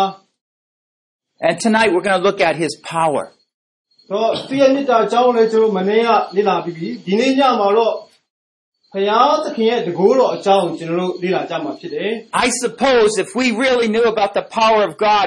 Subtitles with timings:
[1.49, 3.25] And tonight we're going to look at His power.
[4.11, 7.95] တော့သူရဲ့မြတ်တာအကြောင်းကိုလည်းကျွန်တော်တို့မနေ့ကလေ့လာပြီးပြီဒီနေ့ညမှာတော့
[8.93, 12.11] ဘုရားသခင်ရဲ့တကူတော်အကြောင်းကိုကျွန်တော်တို့လေ့လာကြမှာဖြစ်တယ်
[12.45, 15.27] I suppose if we really knew about the power of God,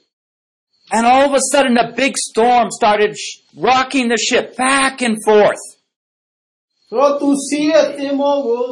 [0.96, 5.16] And all of a sudden a big storm started sh- rocking the ship back and
[5.26, 5.64] forth.
[6.90, 8.64] ဆိုတော့သူစီးတဲ့တင်မောကို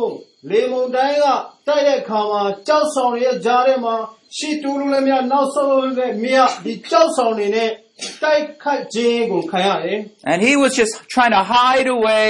[0.50, 1.27] လေမုန်တိုင်းက
[1.67, 3.95] တိုက်တဲ့အခါမှာကြောက်ဆောင်တွေရဲ့ကြားထဲမှာ
[4.37, 7.70] ရှီတူလူလည်းများနောက်ဆုံးလို့လည်းမြတ်ဒီကြောက်ဆောင်တွေနဲ့
[8.23, 9.98] တိုက်ခတ်ခြင်းကိုခံရတယ်
[10.31, 12.28] And he was just trying to hide away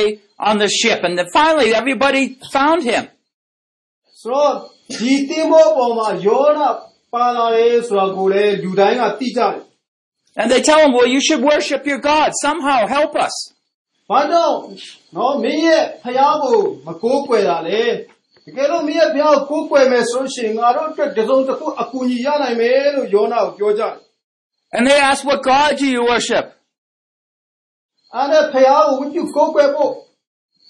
[0.48, 0.98] on the ship.
[1.06, 2.22] And then finally everybody
[2.56, 3.02] found him.
[4.20, 4.52] ဆိုတော့
[4.98, 6.68] ဒီတင်မောပေါ်မှာယောနာ
[7.12, 9.54] ပါလာတယ်ဆိုတာကိုလည်းလူတိုင်းကသိကြတယ်
[10.36, 12.32] And they tell him, well, you should worship your God.
[12.46, 13.34] Somehow help us.
[14.08, 14.58] ။ဘာကြောင့်
[15.16, 17.82] နော်မင်းရဲ့ဖျားကိုမကိုးကွယ်တာလေ။
[18.44, 23.94] တကယ်လို့မင်းရဲ့ဖျားကိုကိုးကွယ်မယ်ဆိုလို့ရှိရင်ငါတို့အတွက်တစ်စုံတစ်ခုအကူအညီရနိုင်မယ်လို့ယောနာကိုပြောကြတယ်
[24.74, 26.44] And they asked, what God do you worship?
[26.52, 29.92] ။အဲ့ဒါဖျားကိုဝိတုကိုးကွယ်ဖို့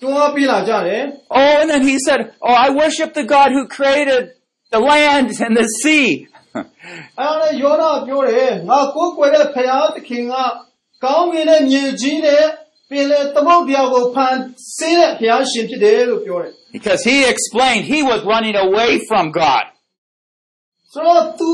[0.01, 1.03] တွန်းအားပေးလာကြတယ်
[1.39, 4.23] Oh, and then he said, oh, I worship the God who created
[4.75, 6.38] the land and the sea. ။
[7.19, 10.35] အဲ့ဒါယောနာပြောတယ်ငါကိုးကွယ်တဲ့ဖျားသခင်က
[11.05, 12.45] ကောင်းကင်နဲ့မြေကြီးနဲ့
[12.91, 14.37] ပင်လေသမုဒ္ဒရာကိုဖန်
[14.77, 19.65] ဆင်းတဲ့ဖျားရှင်ဖြစ်တယ်လို့ပြောတယ် Because he explained he was running away from God.
[19.71, 21.51] ။ဆိုတော့သူ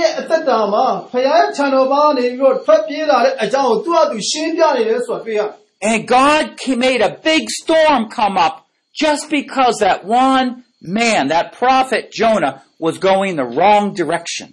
[0.00, 5.52] ရဲ့အသက်တာမှာဖျားရဲ့ခြံတော်ပါနေပြီးတော့ထွက်ပြေးလာတဲ့အကြောင်းကိုသူ့အတူရှင်းပြနေတယ်ဆိုတာတွေ့ရတယ်
[5.90, 6.44] And God
[6.86, 8.54] made a big storm come up
[9.02, 10.46] just because that one
[10.82, 14.48] man, that prophet Jonah, was going the wrong direction.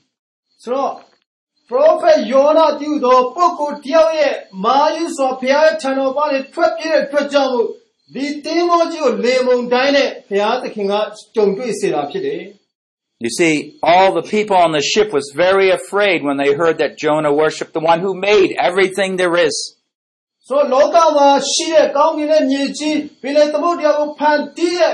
[0.64, 0.94] ဆိုတော့
[1.72, 4.36] prophet ယောနာပြုသောပုဂ္ဂိုလ်တယောက်ရဲ့
[4.66, 7.68] မာယုစွာဘုရားရဲ့ထံတော်ပါနေထွက်ပြေးတဲ့အတွက်ကြောင့်မို့
[8.14, 10.94] ဒီတင်းမောကြီးကိုလေမုန်တိုင်းနဲ့ဘုရားသခင်က
[11.36, 12.44] ကြုံတွေ့စေတာဖြစ်တယ်
[13.26, 16.98] You see, all the people on the ship was very afraid when they heard that
[17.04, 19.56] Jonah worshiped the one who made everything there is.
[20.48, 24.94] ဆိုတော့လောကမှာရှိတဲ့ကောင်းကင်ရဲ့မြေကြီးပြည်လေသမုဒ္ဒရာကိုဖန်တီးတဲ့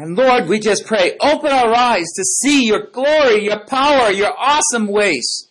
[0.00, 4.32] And Lord, we just pray, open our eyes to see your glory, your power, your
[4.38, 5.48] awesome ways.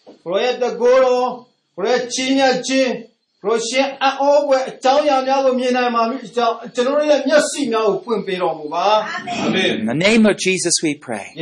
[9.28, 9.82] Amen.
[9.82, 11.34] In the name of Jesus we pray.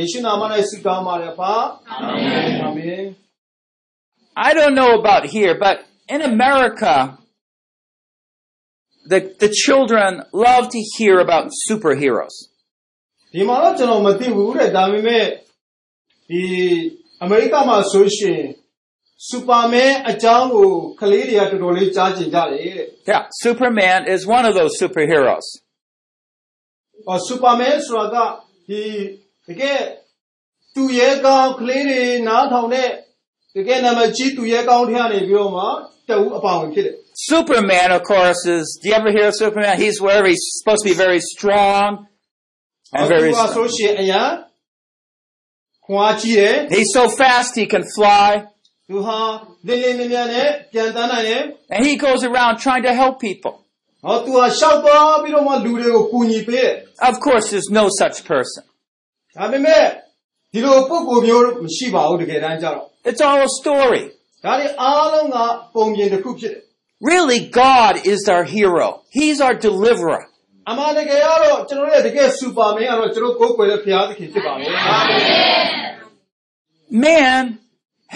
[1.88, 3.14] Amen.
[4.36, 7.16] I don't know about here, but in America,
[9.04, 12.48] the, the children love to hear about superheroes.
[13.35, 15.25] ဒီမှာတော့ကျွန်တော်မသိဘူးတဲ့ဒါပေမဲ့
[16.29, 16.43] ဒီ
[17.23, 18.41] အမေရိကမှာဆိုရှင်
[19.27, 20.69] စူပါမန်အကြောင်းကို
[21.01, 25.47] ကလေးတွေကတော်တော်လေးကြားကျင်ကြတယ်တဲ့ Yeah, Superman is one of those superheroes.
[25.55, 28.27] ။အော်စူပါမန်ဆိုတာက
[28.67, 28.81] ဒီ
[29.47, 29.79] တကယ်
[30.75, 32.89] သူရဲကောင်းကလေးတွေနားထောင်တဲ့
[33.55, 35.63] တကယ်နာမည်ကြီးသူရဲကောင်းထရနေပြီးတော့မှ
[36.07, 36.95] တအူးအပါဝင်ဖြစ်တယ်
[37.33, 39.73] Superman, of course, is, do you ever hear of Superman?
[39.83, 42.11] He's very, supposed to be very strong ။
[42.92, 43.32] and very.
[46.70, 48.46] He's so fast he can fly.
[51.70, 53.64] And he goes around trying to help people.
[57.00, 58.62] Of course, there's no such person.
[63.04, 64.12] It's all a story.
[67.00, 69.02] Really, God is our hero.
[69.10, 70.26] He's our deliverer.
[70.69, 75.21] အမှန်တကယ်ကတော့ကျွန်တော်တို့ရဲ့တကယ်စူပါမင်းကတော့ကျွန်တော်ကိုယ်ကိုယ်ရဲ့ဘုရားသခင်ဖြစ်ပါမယ်အာမင်
[77.05, 77.43] Man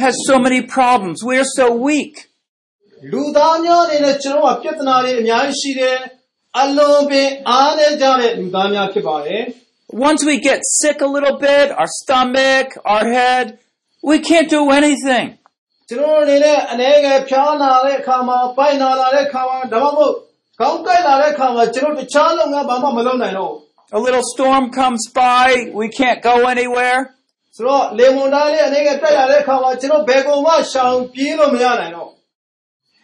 [0.02, 1.18] has so many problems.
[1.30, 2.16] We're so weak.
[3.12, 5.98] လူသားများအနေနဲ့ကျွန်တော်ကပြဿနာတွေအများကြီးရှိတယ်
[6.62, 9.42] အလုံးပင်အားနေကြတဲ့လူသားများဖြစ်ပါတယ်
[10.08, 13.46] Once we get sick a little bit, our stomach, our head,
[14.10, 15.28] we can't do anything.
[15.90, 20.16] ကျွန်တော်အနေနဲ့အနေငယ်ဖြားနာတဲ့အခါမှာပိုက်နာလာတဲ့အခါမှာဒါမှမဟုတ်
[20.62, 23.60] ကောင်းကိုက်လာတဲ့အခါမှာကျွန်တော်တခြားလုပ်ငန်းဘာမှမလုပ်နိုင်တော့ဘူး
[23.98, 25.48] A little storm comes by,
[25.82, 27.00] we can't go anywhere.
[27.56, 32.10] ဆိုတော့လေမွန်သားလေးအနေငယ်တက်လာတဲ့အခါမှာကျွန်တော်ဘယ်ကောင်မှရှောင်ပြေးလို့မရနိုင်တော့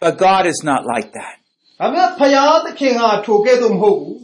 [0.02, 1.34] But God is not like that.
[1.80, 4.16] ဒါပေမဲ့ဖယားသခင်ကထိုကဲ့သို့မဟုတ်ဘူး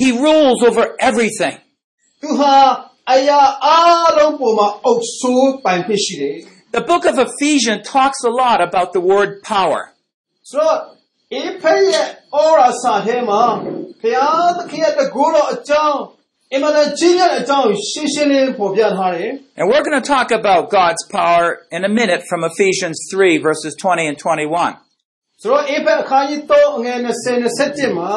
[0.00, 1.56] He rules over everything.
[2.22, 2.54] သူဟာ
[3.12, 6.36] အရာအားလုံးပေါ်မှာအုပ်ဆိုးပိုင်ဖြစ်ရှိတယ်
[6.78, 9.80] The book of Ephesians talks a lot about the word power.
[10.50, 10.76] ဆိုတော့
[11.34, 13.42] အေဖဲရဲ့ဩရာစာထဲမှာ
[14.00, 16.00] ဖယားသခင်ရဲ့တကူတော်အကြောင်း
[16.54, 21.46] အမှန်တန်ကြီးမြတ်တဲ့အကြောင်းရှင်းရှင်းလင်းလင်းဖော်ပြထားတယ် And we're going to talk about God's power
[21.76, 24.72] in a minute from Ephesians 3 verses 20 and 21.
[25.42, 28.12] ဆိုတော့အေဖဲအခန်းကြီး3အငယ်20 27မှာ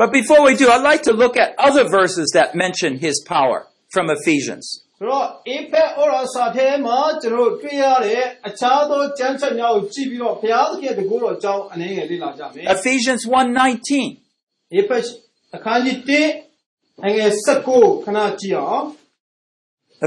[0.00, 3.58] But before we do, I'd like to look at other verses that mention his power
[3.94, 4.64] from Ephesians.
[5.00, 13.90] ဆိုတော့အေဖဲဩရာစာထဲမှာကျွန်တော်တို့တွေ့ရတဲ့အခြားသောကျမ်းချက်များကိုကြည့်ပြီးတော့ဘုရားသခင်ရဲ့တကူတော်အကြောင်းအနေငယ်လေ့လာကြမယ် Ephesians 1:19.
[14.74, 14.98] အေဖဲ
[15.56, 15.98] အခန်းကြီး
[16.52, 17.30] 1အငယ်
[17.70, 18.86] 19ခဏကြည့်အောင်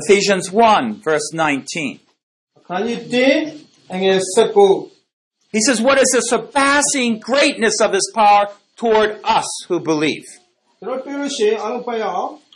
[0.01, 0.45] Ephesians
[0.75, 2.57] 1 verse 19.
[2.59, 2.99] အခန်းကြီး
[3.47, 4.99] 1အငယ်19
[5.51, 10.25] He says, What is the surpassing greatness of his power toward us who believe?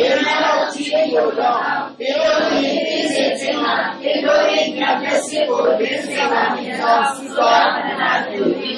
[0.00, 1.60] ဘယ်လောက်ကြီးကျော်ကြောင့်
[1.98, 4.42] ပေတော်သည်သိစေခြင်းမှာပေတော်၏
[4.78, 7.54] ညမျက်စိကိုရင်းစေပါမည်သောသုသာ
[8.00, 8.44] နာပြု၏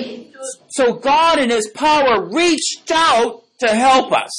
[0.78, 4.34] So God in his power reached out to help us.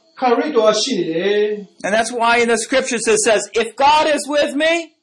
[1.87, 4.95] And that's why in the scriptures it says, if God is with me,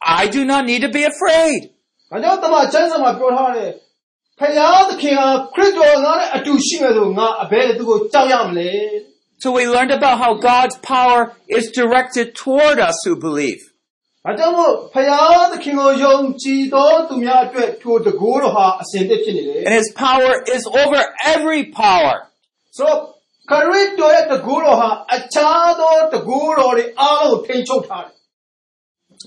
[0.00, 1.60] I do not need to be afraid.
[2.10, 3.70] ။ဘာကြောင့်တမန်ကျမ်းစာမှာပြောထားတယ်
[4.38, 8.72] ဖယားသခင်ဟာခရစ်တော်ငါနဲ့အတူရှိမယ်ဆိုငါအဘယ်သူကိုကြောက်ရမလဲ
[9.42, 11.20] So we learned about how God's power
[11.58, 13.60] is directed toward us who believe.
[13.96, 21.00] ။ဘာကြောင့်မို့ဖယားသခင်ကိုယုံကြည်သောသူများအတွက်ထိုတကိုးတော်ဟာအစဉ်သစ်ဖြစ်နေတယ် And his power is over
[21.34, 22.14] every power.
[22.48, 23.00] ။ဆိုတော့
[23.50, 28.14] ခရစ်တော်ရဲ့တကိုးတော်ဟာအခြားသောတကိုးတော်တွေအားလုံးကိုထိန်းချုပ်ထားတယ်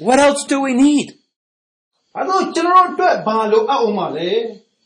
[0.08, 1.08] What else do we need?
[1.14, 4.32] ။ဘာလို့ကျွန်တော်တို့အတွက်ဘာလို့အပ်အောင်မလဲ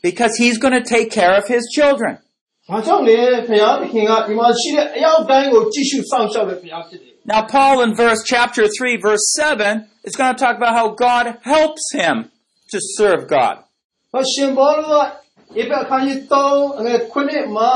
[0.08, 2.12] Because he's going to take care of his children.
[2.20, 10.86] ။ဘာကြောင့်လဲဖယားသခင်ကဒီမှာရှိတဲ့အယောက်တိုင်းကိုကြည့်ရှုစောင့်ရှောက်တဲ့ဖယားဖြစ်တယ် Now Paul in verse chapter 3 verse 7 is going to talk about how
[11.06, 12.16] God helps him
[12.72, 13.54] to serve God.
[13.88, 15.06] ။ဘာရှင်ဘောလို့
[15.56, 17.70] ကဧပအခန်းကြီး3အငယ်9မှာ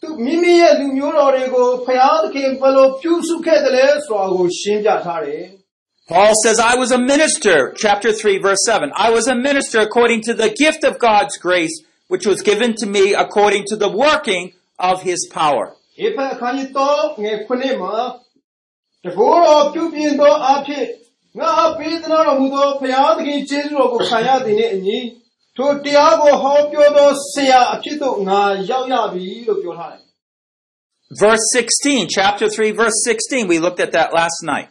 [0.00, 5.44] သူမိမိရဲ့လူမျိုးတော်တွေကိုဖယားသခင်ဘယ်လိုပြုစုခဲ့တယ်လဲဆိုတာကိုရှင်းပြထားတယ်။
[6.12, 8.92] Paul says, I was a minister, chapter 3, verse 7.
[8.94, 11.74] I was a minister according to the gift of God's grace,
[12.08, 15.66] which was given to me according to the working of his power.
[16.04, 17.96] ဧဖက်အခန်းကြီး3ငယ်9မှာ
[19.04, 20.86] တကောတော်ပြုပြင်သောအဖြစ်
[21.38, 24.98] ငါအားပေးသနာတော်မူသောဘုရားသခင်ကျေးဇူးတော်ကိုခံရသည်နှင့်အညီ
[25.58, 28.40] ထိုတရားကိုဟောပြောသောဆရာအဖြစ်သို့ငါ
[28.70, 30.02] ရောက်ရပြီလို့ပြောထားတယ်
[31.24, 33.46] Verse 16, chapter 3, verse 16.
[33.46, 34.68] We looked at that last night.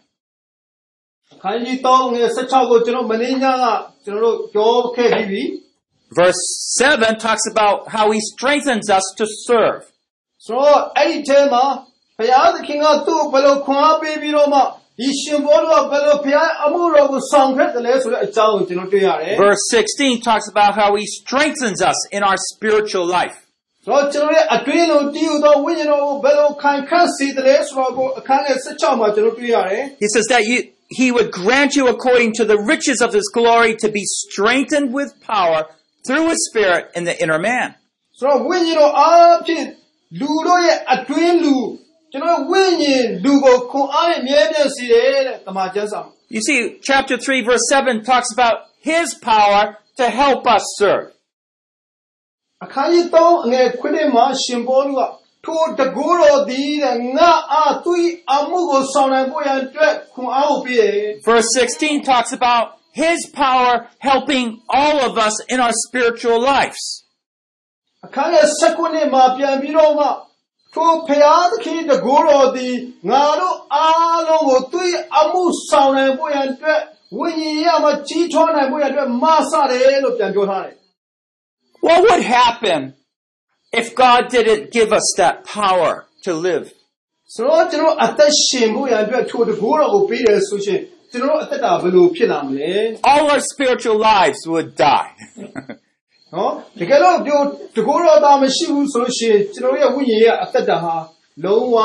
[1.34, 3.66] အခန်းကြီး3ငွေ16ကိုကျွန်တော်မင်းညက
[4.06, 5.44] ကျွန်တော်တို့ပြောခဲ့ပြီးပြီ
[6.20, 6.44] Verse
[6.80, 9.82] 7 talks about how he strengthens us to serve.
[10.46, 11.64] ဆိုတော့အဲ့ဒီထဲမှာ
[12.18, 14.62] ဘုရားသခင်ကသူ့ကိုဘယ်လိုခွန်အားပေးပြီးတော့မှ
[19.37, 23.37] Verse 16 talks about how he strengthens us in our spiritual life.
[30.01, 33.77] He says that you, he would grant you according to the riches of his glory
[33.77, 35.67] to be strengthened with power
[36.07, 37.75] through his spirit in the inner man.
[41.39, 46.02] So တော့ဝိညာဉ်တော်အားဖြင့်လူတို့ရဲ့အတွင်းလူကျွန်တော်ဝိညာဉ်လူကိုခွန်အားနဲ့မြဲမြံစေတယ်တဲ့တမန်ကျမ်းစာ
[46.36, 46.60] You see,
[46.90, 48.56] chapter 3 verse 7 talks about
[48.90, 49.62] his power
[50.00, 51.06] to help us serve.
[52.64, 55.02] အခန်းကြီး3အငယ်ခွင်းထဲမှာရှင်ဘောလူက
[55.46, 57.92] ထိုတကူတော်သည်တဲ့ငါအားသူ၏
[58.34, 60.98] အမှုကိုဆောင်နိုင်ဖို့ရန်အတွက်ခွန်အားကိုပေးတယ်
[61.30, 62.66] Verse 16 talks about
[63.04, 63.72] his power
[64.10, 64.46] helping
[64.82, 66.84] all of us in our spiritual lives.
[68.06, 70.08] အခန်းရဲ့16မှာပြန်ပြီးတော့မှ
[70.74, 72.76] ထိုဖျားသခင်တကူတော်သည်
[73.10, 74.82] ငါတို့အားလုံးကိုသူ၏
[75.20, 76.80] အမှုဆောင်နိုင်ဖို့ရန်အတွက်
[77.18, 80.76] ဝိညာဉ်ရမှာကြီးထွားနိုင်ဖို့ရန်အတွက်မဆတယ်လို့ပြန်ပြောထားတယ်
[81.88, 82.82] What would happen
[83.80, 85.92] if God didn't give us that power
[86.26, 86.66] to live?
[87.34, 90.82] ဆိုတော့ကျွန်တော်အသက်ရှင်ဖို့ရန်အတွက်ထိုတကူတော်ကိုပေးတယ်ဆိုရှင်
[91.12, 92.74] ကျွန်တော်အသက်တာဘယ်လိုဖြစ်လာမလဲ
[93.12, 95.12] All our spiritual lives would die.
[96.34, 97.34] နော်တကယ်လို့ဒီ
[97.76, 100.96] တကူတော်သားမရှိဘူးဆိုလို့ရှိရင်ကျွန်တော်ရဲ့ဝိညာဉ်ရဲ့အသက်တာဟာ
[101.44, 101.76] လုံးဝ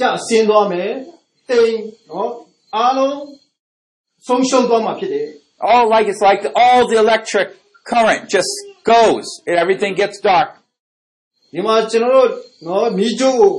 [0.00, 0.90] ကျဆင်းသွားမယ်
[1.48, 1.76] တိမ်
[2.10, 2.30] နော်
[2.76, 3.16] အားလုံး
[4.26, 5.28] ဆုံးရှုံးသွားမှာဖြစ်တယ်
[5.70, 7.48] all like it's like all the electric
[7.90, 8.52] current just
[8.84, 10.48] goes and everything gets dark.
[11.52, 12.28] ဒီမှာကျွန်တော်တို့
[12.66, 13.52] နော်မိကျိုးကို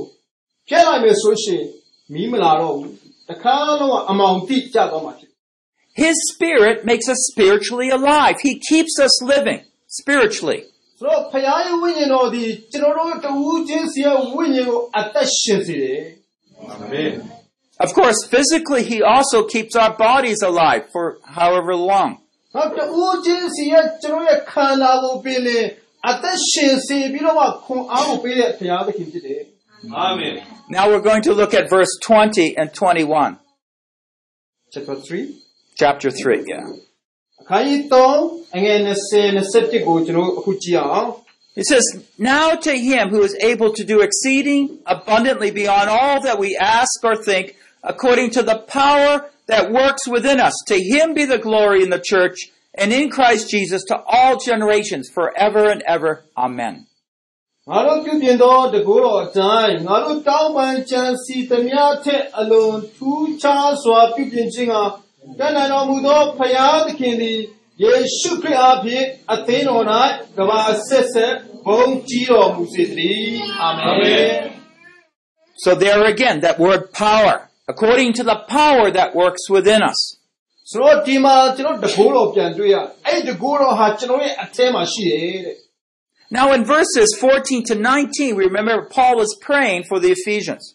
[0.68, 1.64] ဖျက်လိုက်မယ်ဆိုရှင်
[2.12, 2.92] မီးမလာတော့ဘူး
[3.28, 5.36] တခါလုံးကအမောင်တိကျသွားမှာဖြစ်တယ်
[6.04, 8.36] His spirit makes us spiritually alive.
[8.48, 9.60] He keeps us living
[9.98, 10.60] spiritually.
[11.00, 16.00] ဆိုတော့ဖခင်ရဲ့ဝိညာဉ်တော်ဒီကျွန်တော်တို့တဦးချင်းစီရဲ့ဝိညာဉ်ကိုအသက်ရှင်စေတယ်
[16.68, 17.12] အာမင်
[17.86, 21.04] Of course, physically, he also keeps our bodies alive for
[21.38, 22.10] however long.
[22.54, 25.58] နောက်တဦးချင်းစီရဲ့ကျွန်တော်ရဲ့ခန္ဓာကိုပင်လေ
[26.10, 29.40] အသက်ရှင်စေပြီးတော့မှခွန်အားကိုပေးတဲ့ဘုရားသခင်ဖြစ်တယ်
[29.96, 30.34] အာမင်
[30.76, 33.38] Now we're going to look at verse 20 and 21,
[34.74, 35.48] chapter 3
[35.82, 36.44] chapter 3.
[36.46, 36.66] Yeah.
[41.56, 41.84] It says,
[42.18, 47.02] Now to him who is able to do exceeding abundantly beyond all that we ask
[47.02, 51.82] or think, according to the power that works within us, to him be the glory
[51.82, 56.24] in the church and in Christ Jesus to all generations forever and ever.
[56.36, 56.86] Amen.
[57.70, 64.74] ငါတို့ပြုပြင်သောတကူတော်အတိုင်းငါတို့တောင်းပန်ကြံစီသမျှထက်အလွန်ထူးခြားစွာပြုပြင်ခြင်းက
[65.38, 67.38] တန်နိုင်တော်မူသောဖရာသခင်သည်
[67.82, 69.84] ယေရှုခရစ်အားဖြင့်အသင်းတော်၌
[70.36, 71.32] ကဘာဆက်ဆက်
[71.66, 74.34] ဘုန်းကြီးတော်မူစေတည်းအာမင်
[75.64, 77.34] So there again, that word power,
[77.66, 80.00] according to the power that works within us.
[80.70, 85.56] ဆိုတော့ဒီမှာကျွန်တော်တကူတော်ပြန်တွေ့ရအဲ့ဒီတကူတော်ဟာကျွန်တော်ရဲ့အထဲမှာရှိတယ်တဲ့
[86.38, 90.74] Now in verses 14 to 19, we remember Paul was praying for the Ephesians.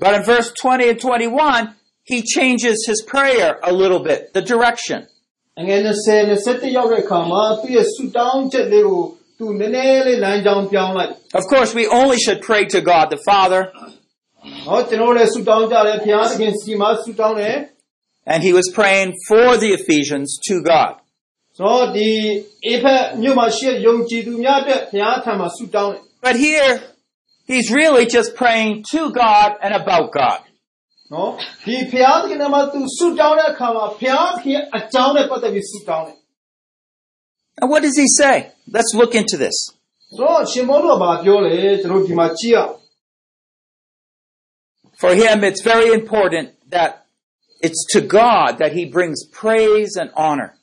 [0.00, 5.06] But in verse 20 and 21, he changes his prayer a little bit, the direction.
[11.34, 13.72] Of course, we only should pray to God the Father.
[18.26, 20.96] And he was praying for the Ephesians to God.
[21.57, 22.09] ဆိုတော့ဒီ
[22.67, 26.71] အေဖက်မြို့မှာရှိတဲ့ယုံကြည်သူများအတွက်ဘုရားထံမှာဆုတောင်းတယ် But here,
[27.51, 30.39] he's really just praying to God and about God.
[30.47, 31.31] ။နော်
[31.65, 36.17] ဒီဘုရားသခင်နဲ့မှသူဆုတောင်းတဲ့အခါမှာဘုရားသခင်အကြောင်းနဲ့ပတ်သက်ပြီးဆုတောင်းတယ်
[37.59, 38.35] And what does he say?
[38.75, 39.57] Let's look into this.
[39.87, 42.73] ။ဆိုတော့ရှင်ဘောတော်ကဘာပြောလဲကျွန်တော်ဒီမှာကြည့်ရအောင်
[45.01, 46.89] For him, it's very important that
[47.65, 50.60] it's to God that he brings praise and honor. ။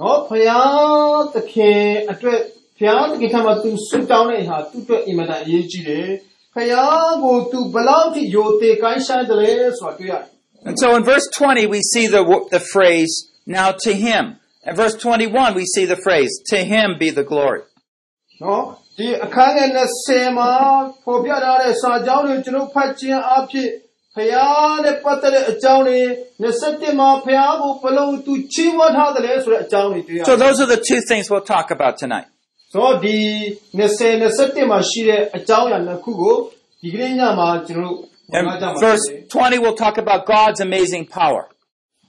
[0.00, 1.80] နော်ဘုရားသခင်
[2.10, 2.40] အတွက်
[2.78, 6.08] ဘုရားသခင်ထံမှာသူဆုတောင်းတဲ့ဟာသူ့အတွက်အင်မတန်အရေးကြီးတယ်။
[6.54, 10.24] ဖယားကိုသူဘယ်လောက်ထိယိုသေးကိုင်းဆိုင်တယ်လဲဆိုတာတွေ့ရတယ်
[10.68, 13.12] And so in verse 20, we see the, wo- the phrase,
[13.46, 14.24] now to him.
[14.68, 17.62] In verse 21, we see the phrase, to him be the glory.
[18.42, 18.62] နော်
[18.96, 19.70] ဒီအခန်းငယ်
[20.02, 20.50] 20မှာ
[21.04, 23.68] ပေါ်ပြထားတဲ့စာကြောင်းတွေကျွန်တော်ဖတ်ခြင်းအဖြစ်
[24.14, 26.00] ဖယားနဲ့ပတ်သက်တဲ့အကြောင်းတွေ
[26.48, 32.26] 27မှာဖယားကိုဘယ်လိုသူချီးမွမ်းထားတယ်လဲဆိုတဲ့အကြောင်းတွေတွေ့ရတယ် So those are the two things we'll talk about tonight.
[32.72, 33.18] ဆိုတော့ဒီ
[33.78, 36.36] 20 27မှာရှိတဲ့အကြောင်းအရာနှစ်ခုကို
[36.82, 39.04] ဒီကနေ့ညမှာကျွန်တော်တို့ In ဝင်ကြမှာ verse
[39.34, 41.42] 20, we'll talk about God's amazing power.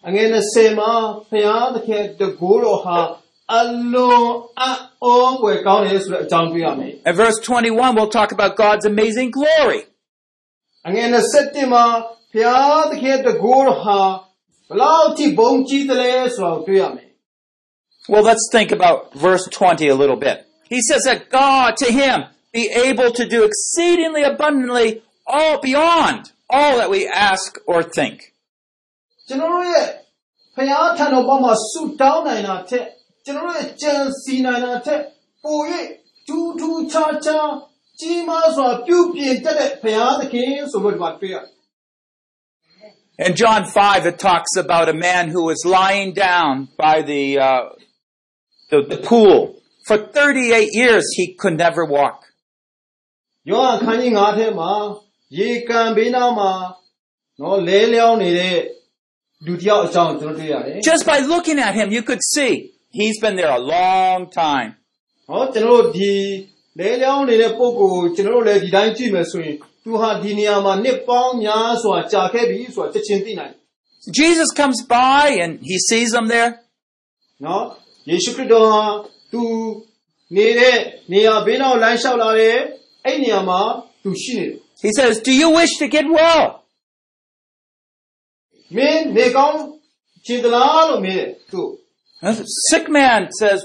[0.08, 0.92] အငယ်20မှာ
[1.30, 3.00] ဖယားသခင်တကိုးတော်ဟာ
[3.56, 4.28] အလွန်
[4.60, 9.82] အံ့ဩဖွယ်ကောင်းတယ်ဆိုတဲ့အကြောင်းတွေ့ရမယ် In verse 21, we'll talk about God's amazing glory.
[10.88, 11.08] အငယ်
[11.40, 11.86] 27မှာ
[12.34, 14.00] ဘုရားသခင်တကိုးတော်ဟာ
[14.70, 17.10] ဘလောက်ထိဘုံကြီးတယ်လဲဆိုတာကိုတွေ့ရမယ်
[18.12, 20.38] Well, let's think about verse 20 a little bit.
[20.74, 22.18] He says that God, to him,
[22.52, 28.18] be able to do exceedingly abundantly all beyond all that we ask or think.
[29.28, 29.86] ကျွန်တော်တို့ရဲ့
[30.56, 32.86] ဘုရားထံတော်ပေါ်မှာဆုတောင်းနိုင်တာထက်
[33.26, 35.02] ကျွန်တော်တို့ရဲ့ကြံစီနိုင်တာထက်
[35.44, 35.60] ပို၍
[36.28, 37.50] ထူးထူးခြားခြား
[38.00, 41.54] ကြီးမားစွာပြုပြင်တတ်တဲ့ဘုရားသခင်ဆိုလို့ဒီမှာတွေ့ရတယ်
[43.28, 47.64] In John 5, it talks about a man who was lying down by the, uh,
[48.72, 49.62] the, the pool.
[49.86, 52.20] For 38 years, he could never walk.
[53.52, 54.72] ယောဟန်ခန်းကြီး9ထဲမှာ
[55.38, 56.52] ရေကန်ဘေးနားမှာ
[57.42, 58.58] နော်လဲလျောင်းနေတဲ့
[59.46, 62.52] လူတစ်ယောက်အကြောင်းကျွန်တော်တွေ့ရတယ် Just by looking at him, you could see
[63.00, 64.70] he's been there a long time.
[65.30, 66.14] ဟောကျွန်တော်တို့ဒီ
[66.80, 73.60] လဲလျောင်းနေတဲ့ပုံကိုကျွန်တော်တို့လည်းဒီတိုင်းကြည့်မယ်ဆိုရင်သူဟာဒီနေရာမှာနှစ်ပေါင်းများစွာကြာခဲ့ပြီဆိုတာချက်ချင်းသိနိုင်တယ်
[74.20, 76.50] Jesus comes by and he sees him there.
[77.46, 77.64] နော်
[78.10, 78.84] ယေရှုခရစ်တော်ဟာ
[79.32, 79.42] သူ
[80.36, 80.78] နေတဲ့
[81.12, 82.58] နေရာဘေးနောက်လမ်းလျှောက်လာတယ်
[83.06, 83.62] အဲ့နေရာမှာ
[84.04, 86.44] သူရှိနေတယ် He says, Do you wish to get well?
[88.76, 89.60] မင်းနေကောင်း
[90.26, 91.62] ချင်သလားလို့မေးတယ်သူ
[92.26, 93.60] And the sick man says,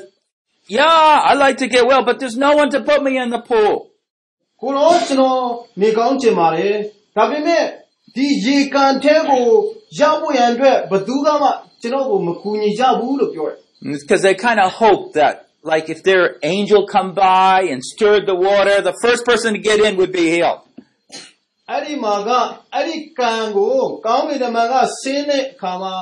[0.68, 3.42] Yeah, I'd like to get well, but there's no one to put me in the
[3.50, 3.74] pool.
[4.60, 5.40] ကိုတော့ကျွန်တော်
[5.80, 6.74] နေကောင်းချင်ပါတယ်
[7.16, 7.64] ဒါပေမဲ့
[8.14, 9.44] ဒီရေကန်ထဲကို
[10.00, 11.48] ရောက်ဖို့ရန်အတွက်ဘယ်သူကမှ
[11.82, 13.58] ကျွန်တော်ကိုမကူညီကြဘူးလို့ပြောတယ်
[14.02, 15.34] Because they kind of hope that,
[15.72, 19.78] like, if their angel come by and stirred the water, the first person to get
[19.86, 20.60] in would be healed.
[21.70, 22.30] အဲ့ဒီမှာက
[22.74, 25.94] အဲ့ဒီကံကိုကောင်းကင်တမန်ကဆင်းတဲ့အခါမှာ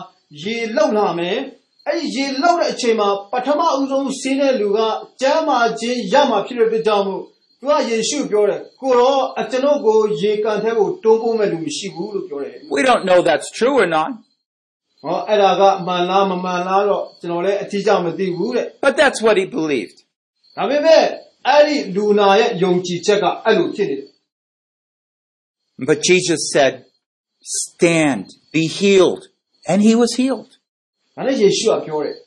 [0.43, 1.39] ရေလောက်လာမယ်
[1.87, 4.79] အဲ့ဒီရေလောက်တဲ့အချိန်မှာပထမဦးဆုံးဆင်းတဲ့လူက
[5.21, 7.23] ကျမ်းမာခြင်းရမှာဖြစ်တဲ့အတွက်ကြောင့်မို့
[7.61, 14.11] သူကယေရှုပြောတယ်ကိုတော့အကျွန်ုပ်ကိုရေကန်ထဲကိုတွန်းပို့မဲ့လူမရှိဘူးလို့ပြောတယ် We don't know that's true or not,
[15.03, 19.97] ဟောအဲ့ဒါကမှန်လားမမှန်လားတော့ကျွန်တော်လည်းအတိအကျမသိဘူးတဲ့ but that's what he believed.
[20.57, 21.03] ဒါပေမဲ့
[21.49, 24.09] အဲ့ဒီလူနာရဲ့ယုံကြည်ချက်ကအဲ့လိုဖြစ်နေတယ်
[25.89, 26.85] But Jesus said,
[27.43, 29.23] Stand, be healed.
[29.71, 30.51] And he was healed.
[31.18, 32.18] ဒါနဲ့ယေရှုကပြောတယ်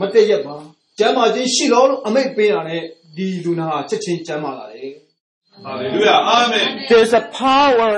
[0.00, 0.56] မတည့်ရက်ပါ
[0.98, 2.82] ကျမ်းမာခြင်းရှိလို့လို့အမိတ်ပေးတာနဲ့
[3.16, 4.92] ဒီလူနာဟာချက်ချင်းကျမ်းမာလာတယ်
[5.66, 6.18] Hallelujah.
[6.40, 6.86] Amen.
[6.88, 7.94] There's a power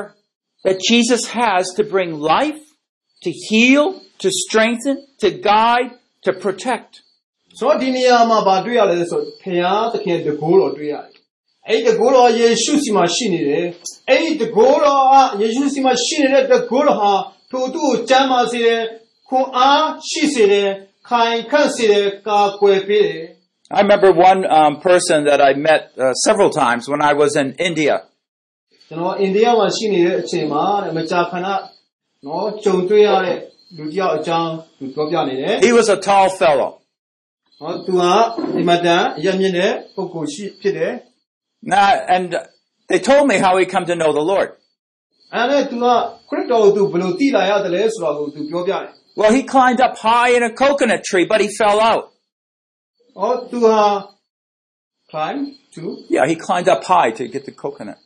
[0.65, 2.63] that Jesus has to bring life,
[3.23, 5.91] to heal, to strengthen, to guide,
[6.25, 6.91] to protect.
[7.59, 9.59] ဆိုတော့ဒီနေရာမှာဗာတွေ့ရလဲဆိုဖခင်
[9.93, 11.11] သခင်တကိုးတော်တွေ့ရတယ်
[11.69, 13.67] အဲ့ဒီတကိုးတော်ယေရှုစီမှာရှိနေတယ်
[14.11, 17.13] အဲ့ဒီတကိုးတော်ကယေရှုစီမှာရှိနေတဲ့တကိုးတော်ဟာ
[17.51, 18.83] ထိုသူ့ကိုကျမ်းမာစေတယ်
[19.30, 20.70] ခွန်အားရှိစေတယ်
[21.10, 23.26] ခိုင်ခန့်စေတယ်ကာကွယ်ပေးတယ်
[23.72, 27.48] I remember one um, person that I met uh, several times when I was in
[27.70, 27.96] India.
[28.90, 31.48] ကျွန်တော်အိန္ဒိယမှာရှိနေတဲ့အချိန်မှာတဲ့မကြာခဏ
[32.26, 33.38] နော်ကြုံတွေ့ရတဲ့
[33.78, 36.70] လူတစ်ယောက်အကြောင်းသူပြောပြနေတယ် He was a tall fellow.
[36.78, 38.14] ။ဟောသူဟာ
[38.56, 40.94] ဒီမတန်အရမြင့်တဲ့ပုဂ္ဂိုလ်ရှိဖြစ်တယ်
[41.76, 42.28] Now, and
[42.90, 44.50] they told me how he come to know the Lord.
[44.94, 45.86] ။အဲဒါသူက
[46.30, 48.84] ခရစ်တော်ကိုသူဘယ်လိုသိလာရတယ်လဲဆိုတော့သူပြောပြတယ်
[49.17, 52.13] Well, he climbed up high in a coconut tree, but he fell out.
[53.15, 54.07] Oh, to uh,
[55.09, 56.05] climb to?
[56.09, 57.99] Yeah, he climbed up high to get the coconut.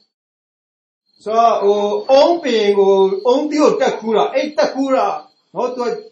[1.21, 6.05] So, oh, on being, oh, on the takura, eight takura, oh, to,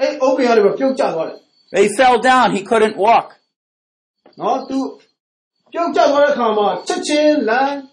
[0.00, 1.38] eight, on being, I'm a future.
[1.74, 3.32] He fell down, he couldn't walk.
[4.36, 5.00] No, to,
[5.72, 7.88] future one, come on, cha-ching, land,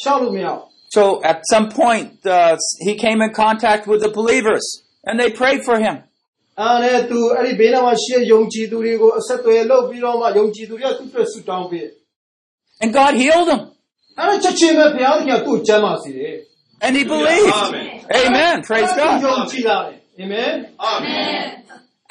[0.00, 0.68] shout.
[0.90, 5.61] So at some point, uh, he came in contact with the believers and they prayed
[5.67, 5.95] for him.
[6.29, 11.91] ။အဲနဲ့သူအဲ့ဒီဘေးနားမှာရှိတဲ့ယုံကြည်သူတွေကိုအဆက်အသွယ်လုပ်ပြီးတော့မှယုံကြည်သူတွေကသူ့အတွက်ဆုတောင်းပေးတယ်
[12.83, 13.61] And God healed him.
[13.91, 16.35] ။အဲ့ဒါချက်ချင်းပဲဘုရားသခင်ကသူ့ကိုကျမ်းပါစေတယ်
[16.85, 17.53] And he believed.
[17.65, 17.87] Amen.
[18.21, 19.27] Amen. ။ Praise အဲ့ဒါသူ God.
[19.27, 20.51] ယုံကြည်လာတယ်။အာမင်
[20.91, 21.35] Amen.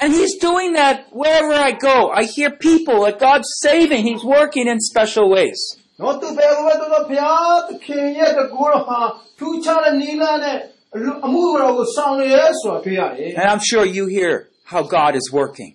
[0.03, 1.97] And he's doing that wherever I go.
[2.21, 4.01] I hear people that God's saving.
[4.11, 9.01] He's working in special ways. ။ နော်သူဘယ်လိုပဲတော့ဘုရားသခင်ရဲ့တကူတော်ဟာ
[9.39, 10.59] ထူးခြားတဲ့နီလာနဲ့
[10.97, 14.33] အလူအမှုတော်ကိုဆောင်ရရဲဆိုတာတွေ့ရတယ် And I'm sure you hear
[14.73, 15.71] how God is working.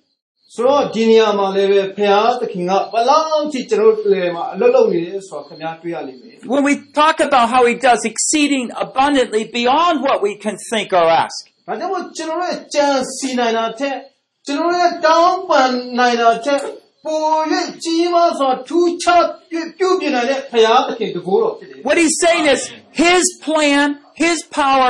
[0.56, 10.88] ဆိုတော့ဒီနေရာမှာလည်းပဲဘုရားသခင်ကဘလောက်ထိကျွန်တော်တို့လည်းမှာအလုပ်လုပ်နေတယ်ဆိုတာခင်ဗျားတွေ့ရလိမ့်မယ် When we talk about how he does exceeding abundantly beyond what we can think
[10.99, 13.97] or ask, ဒါကြောင့်မို့ကျွန်တော်တို့ရဲ့ကြံစီနိုင်တာထက်
[14.47, 16.62] ကျွန်တော်တို့ရဲ့တောင်းပန်နိုင်တာထက်
[17.06, 17.21] ပို၍
[17.84, 22.62] ကြီးမားစွာထူးခြားပြုပြုပြင်နိုင်တဲ့ဘုရားသခင်တကူတော်ဖြစ်တယ် what he's saying is
[23.06, 23.88] his plan,
[24.25, 24.89] his power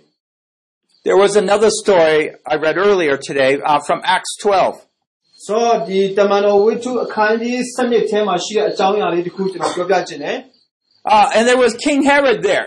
[1.06, 2.18] There was another story
[2.52, 4.86] I read earlier today uh, from Acts 12.
[5.46, 7.56] ဆိုတော့ဒီတမန်တော်ဝိထုအခန်းကြီး
[7.86, 10.38] 7ထဲမှာရှိတဲ့အကြောင်းအရာလေးတစ်ခုကျွန်တော်ပြောပြချင်တယ်
[11.14, 12.66] Uh, and there was King Herod there.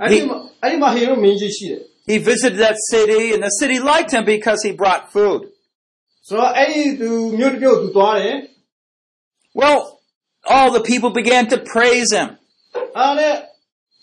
[0.00, 1.80] အဲ့ဒီမှာအဲ့ဒီမှာဟေရိုမင်းကြီးရှိတယ်
[2.10, 5.40] He visited that city, and the city liked him because he brought food.
[6.28, 8.36] ဆိုတော့အဲ့ဒီသူမြို့တစ်မြို့သူသွားတယ်
[9.60, 9.78] Well,
[10.54, 12.28] all the people began to praise him.
[12.98, 13.34] အဲ့နဲ့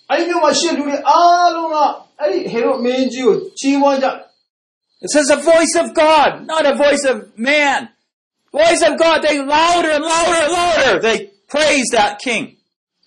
[0.10, 1.78] အဲ့ဒီမြို့မှာရှိတဲ့လူတွေအားလုံးက
[2.20, 4.18] အဲ့ဒီဟေရိုမင်းကြီးကိုချီးမွမ်းကြတယ်
[5.06, 7.80] It says a voice of God, not a voice of man.
[8.52, 10.94] Voice of God, they louder and louder and louder.
[11.08, 11.18] They
[11.54, 12.44] praised that king.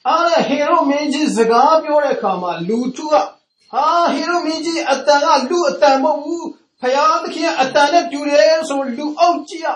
[0.08, 6.46] အားနဲ့ဟေရိုမင်းကြီးစကားပြောတဲ့အခါမှာလူထုကဟာဟေရိုမင်းကြီးအတန်ကလူအတန်မဟုတ်ဘူး
[6.80, 9.68] ဖယားသခင်ကအတန်နဲ့တူတယ်ဆိုလူအောက်ကြီးက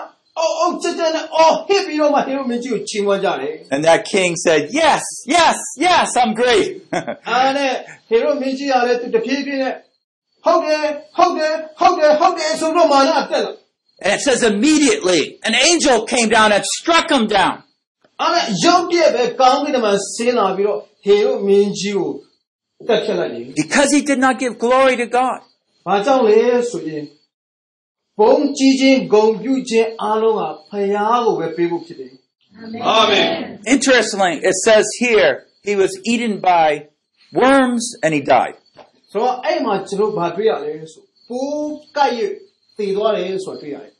[3.70, 6.82] and that king said, Yes, yes, yes, I'm great.
[14.00, 17.62] and it says immediately an angel came down and struck him down.
[23.56, 25.40] Because he did not give glory to God.
[28.21, 32.13] ဘာကြောင့်လဲဆိုရင်ဘုံကြီးခြင်းဂုံပြုခြင်းအားလုံးကဖယားကိုပဲပေးဖို့ဖြစ်တယ်
[32.99, 33.59] Amen.
[33.75, 36.87] Interestingly, it says here, he was eaten by
[37.31, 38.55] worms and he died.
[38.85, 42.19] ။ဆိုတော့အဲ့မှာကျွန်တော်ဘာတွေ့ရလဲဆိုပိုးကိုက်ရ
[42.77, 43.91] တည်သွားတယ်ဆိုတာတွေ့ရတယ်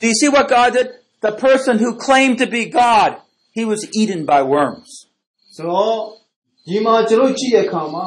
[0.00, 0.88] Do you see what God did?
[1.28, 3.10] The person who claimed to be God,
[3.58, 4.88] he was eaten by worms.
[5.26, 5.96] ။ဆိုတော့
[6.68, 8.06] ဒီမှာကျွန်တော်ကြည့်တဲ့အခါမှာ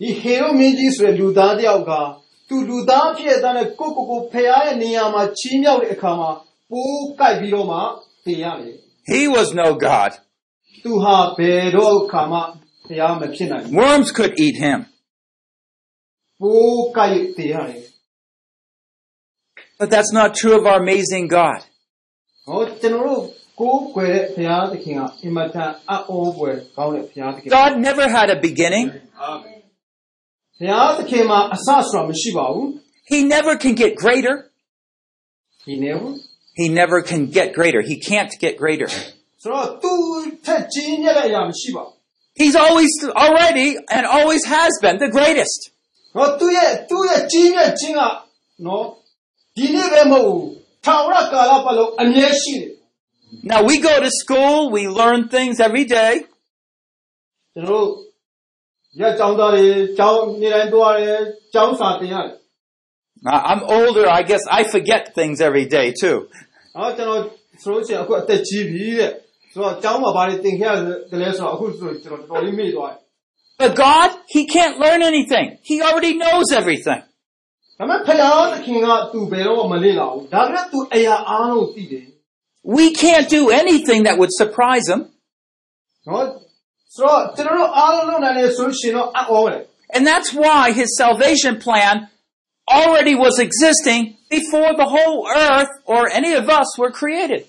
[0.00, 1.92] ဒီဟေရိုမင်းကြီးဆိုတဲ့လူသားတစ်ယောက်က
[2.50, 6.30] သူလူသားဖြစ်တဲ့ကိုကိုကိုဖယားရဲ့နေရာမှာချီးမြှောက်တဲ့အခါမှာ
[6.70, 7.78] ပိုးကိုက်ပြီးတော့မှ
[8.24, 8.76] တည်ရတယ်
[9.12, 10.10] He was no God.
[10.46, 12.38] ။သူဟာဘယ်တော့အခါမှ
[12.86, 14.78] ဖယားမဖြစ်နိုင်ဘူး Worms could eat him.
[14.86, 17.82] ။ပိုးကိုက်တည်ရတယ်
[19.80, 21.60] But that's not true of our amazing God.
[22.06, 23.22] ။ဟောကျွန်တော်တို့
[23.60, 28.86] ကိုးကွယ်တဲ့ဘုရားသခင်ကအင်မတန်အံ့ဩဖွယ်ကောင်းတဲ့ဘုရားသခင်။ God never had a beginning.
[29.30, 29.56] Amen.
[30.60, 30.64] He
[33.34, 34.34] never can get greater.
[34.46, 36.12] ။ဒီနေဘူး
[36.60, 37.80] He never can get greater.
[37.90, 38.88] He can't get greater.
[39.16, 39.92] ။ဆိုတော့သူ
[40.44, 41.92] ထက်ကြီးမြတ်တဲ့အရာမရှိပါဘူး
[42.40, 42.92] He's always,
[43.24, 45.60] already, and always has been the greatest.
[45.70, 48.00] ။ဟောသူရဲ့သူရဲ့ကြီးမြတ်ခြင်းက
[48.66, 48.84] နော်
[49.56, 50.42] ဒီနေ့ပဲမဟုတ်ဘူး။
[50.84, 52.70] ထာဝရကာလပတ်လုံးအမြဲရှိတယ်
[53.50, 57.88] Now we go to school, we learn things every day, ။ကျွန်တော်တို့
[59.00, 59.66] ရက်ကြောင်းသားတွေ
[59.98, 61.18] ကျောင်းနေတိုင်းသွားတယ်
[61.54, 62.34] ကျောင်းစာသင်ရတယ်
[63.34, 66.16] I- I'm older, I guess I forget things every day too.
[66.50, 67.20] ။ဟောကျွန်တော်
[67.62, 69.10] ဆိုလို့ရှိရင်အခုအသက်ကြီးပြီတဲ့။
[69.52, 70.74] ဆိုတော့ကျောင်းမှာဘာတွေသင်ခဲ့ရ
[71.10, 72.98] တယ်လဲဆိုတော့အခုဆိုကျွန်တော်တော်တော်လေးမေ့သွားတယ်
[73.62, 75.46] But God, He can't learn anything.
[75.70, 77.00] He already knows everything.
[77.04, 82.06] ။ဒါပေမဲ့ဖယားသခင်ကသူဘယ်တော့မှမလေ့လာဘူး။ဒါပေမဲ့သူအရာအားလုံးသိတယ်
[82.78, 85.00] We can't do anything that would surprise Him.
[85.70, 86.24] ။နော်
[89.93, 92.09] And that's why his salvation plan
[92.69, 97.45] already was existing before the whole earth or any of us were created.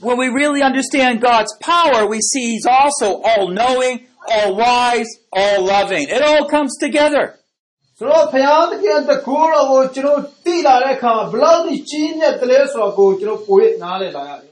[0.00, 5.09] When we really understand God's power, we see He's also all knowing, all wise,
[5.39, 6.05] all loving.
[6.17, 7.25] It all comes together.
[7.33, 14.51] ။ဆိုတော့ဖယားသခင်တကူတော်ကိုကျွန်တော်သိလာတဲ့အခါမှာဘယ်လောက်ကြီးကြီးမြတ်တယ်လဲဆိုတော့ကိုကျွန်တော်ပိုရနားလည်လာရတယ်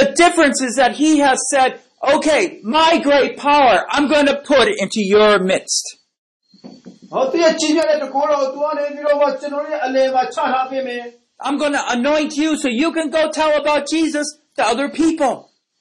[0.00, 1.70] The difference is that He has said,
[2.14, 2.42] okay,
[2.78, 11.04] my great power, I'm going to put it into your midst. ။ ဟောသူရဲ့ကြီးပြတ်တဲ့တကောတော်သူကနေပြီးတော့မှကျွန်တော်ရဲ့အလယ်မှာချထားပေးမယ်
[11.46, 14.26] I'm going to anoint you so you can go tell about Jesus
[14.56, 15.34] to other people.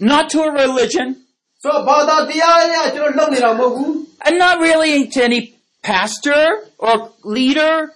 [0.00, 1.16] Not to a religion.
[4.26, 7.90] And not really to any pastor or leader.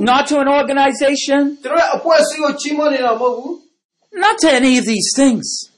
[0.00, 1.58] Not to an organization.
[4.12, 5.70] Not to any of these things.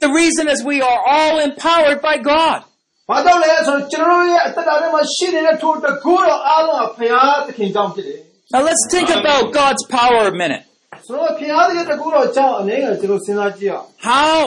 [0.00, 2.64] The reason is we are all empowered by God.
[3.09, 7.11] ဘာကြောင့်လဲဆိုတော့ကျွန်တော်ရဲ့အသက်တာထဲမှာရှိနေတဲ့ထိုတကူတော်အားလုံးကဖခင်
[7.47, 8.19] သခင်ကြောင့်ဖြစ်တယ်
[8.53, 10.63] Now let's think about God's power a minute.
[11.07, 14.37] ဆိုတော့ဖခင်သခင်တကူတော်ကြောင့်အနေနဲ့ကျွန်တော်စဉ်းစားကြည့်အောင် How,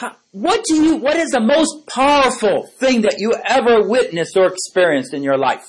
[0.00, 0.10] how,
[0.46, 5.12] what do you, what is the most powerful thing that you ever witnessed or experienced
[5.18, 5.66] in your life?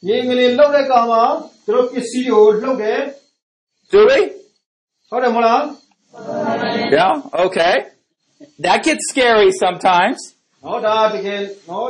[0.06, 1.23] ငင်းကလေးလှုပ်တဲ့ကောင်မှာ
[1.65, 2.99] ကျွန်တော်ပစ္စည်းကိုလှုပ်တယ်
[3.93, 4.19] Do we?
[5.10, 5.62] ဟုတ်တယ်မဟုတ်လား
[6.97, 7.13] Yeah,
[7.45, 7.75] okay.
[8.65, 10.19] That gets scary sometimes.
[10.63, 11.89] ဟောဒါတကယ်နော်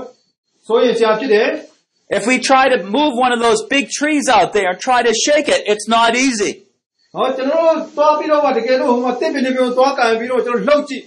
[0.67, 1.49] ဆိုရင်ဆရာဖြစ်တယ်
[2.17, 5.13] If we try to move one of those big trees out there and try to
[5.25, 6.51] shake it, it's not easy.
[7.15, 11.03] ဟောကျွန်တော်တို့သွားပြီးတော့မှတကယ်လို့ဟိုမှာတစ်ပင်တစ်ပင်ကိုသွားကန်ပြီးတော့ကျွန်တော်လှုပ်ကြည့်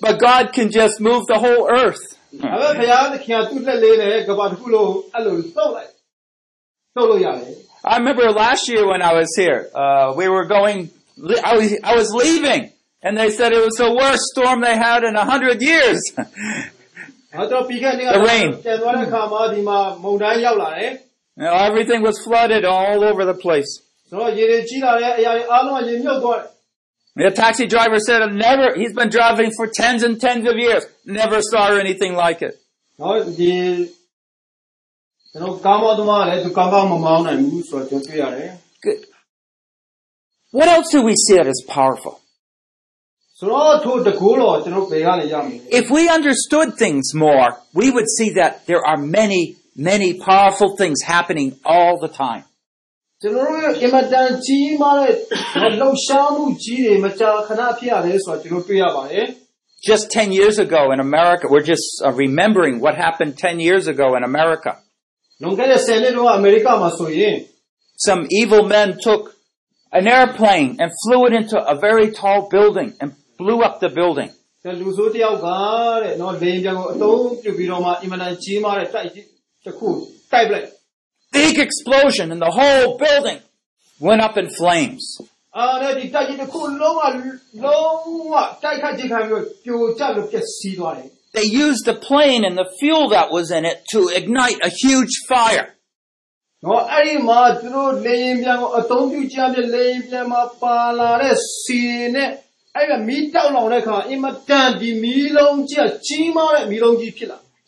[0.00, 2.00] but God can just move the whole earth.
[7.84, 10.90] I remember last year when I was here, uh, we were going,
[11.44, 12.72] I was, I was leaving,
[13.02, 16.00] and they said it was the worst storm they had in a hundred years.
[18.12, 18.62] the rain.
[21.36, 23.80] You know, everything was flooded all over the place.
[27.15, 31.41] The taxi driver said, never, he's been driving for tens and tens of years, never
[31.41, 32.53] saw anything like it.
[33.01, 33.53] နော်ဒီ
[35.31, 38.51] ကျွန်တော်ကားမောင်းသမားကလည်းသူကားကောင်းမမောင်းနိုင်ဘူးဆိုတော့ကျွန်တော်တွေ့ရတယ်
[38.85, 39.01] Good.
[40.57, 42.15] What else do we see that is powerful?
[43.39, 47.47] ဆိုတော့ထိုတကူတော့ကျွန်တော်ဘယ်ကနေရမလဲ If we understood things more,
[47.79, 49.41] we would see that there are many,
[49.91, 52.43] many powerful things happening all the time.
[53.23, 55.13] ကျွန်တော်တို့ရဲ့အင်မတန်ကြီးမားတဲ့
[55.79, 59.25] လှုပ်ရှားမှုကြီးတွေမကြာခဏဖြစ်ရတယ်ဆိုတော့ကျွန်တော်တွေ့ရပါတယ်
[59.89, 64.07] Just 10 years ago in America, we're just uh, remembering what happened 10 years ago
[64.17, 64.71] in America.
[65.41, 67.35] လွန်ခဲ့တဲ့10နှစ်တုန်းကအမေရိကမှာဆိုရင်
[68.07, 69.23] Some evil men took
[69.99, 74.29] an airplane and flew it into a very tall building and blew up the building.
[74.81, 75.47] လူဆိုးတယောက်က
[76.01, 79.25] တဲ့နော်လေရင်ပြန်ကိုအသုံးပြုပြီးတော့မှအင်မတန်ကြီးမားတဲ့တိုက်ကြီး
[79.65, 79.87] တစ်ခု
[80.31, 80.67] တိုက်ပလိုက်
[81.34, 83.40] big explosion and the whole building
[84.00, 85.18] went up in flames.
[91.32, 95.14] They used the plane and the fuel that was in it to ignite a huge
[95.28, 95.68] fire.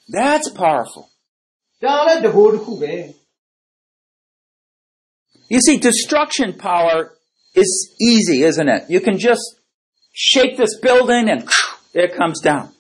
[0.09, 1.09] That's powerful.
[5.49, 7.13] You see, destruction power
[7.55, 8.91] is easy, isn't it?
[8.91, 9.61] You can just
[10.13, 11.49] shake this building and
[11.95, 12.73] it comes down.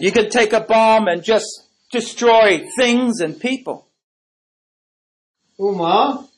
[0.00, 1.46] You can take a bomb and just
[1.90, 3.84] destroy things and people.
[5.56, 6.28] 我嘛，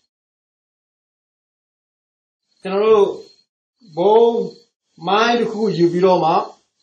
[2.62, 3.22] 假如
[5.07, 6.31] မိုင်းတစ်ခုယူပြီးတော့မှ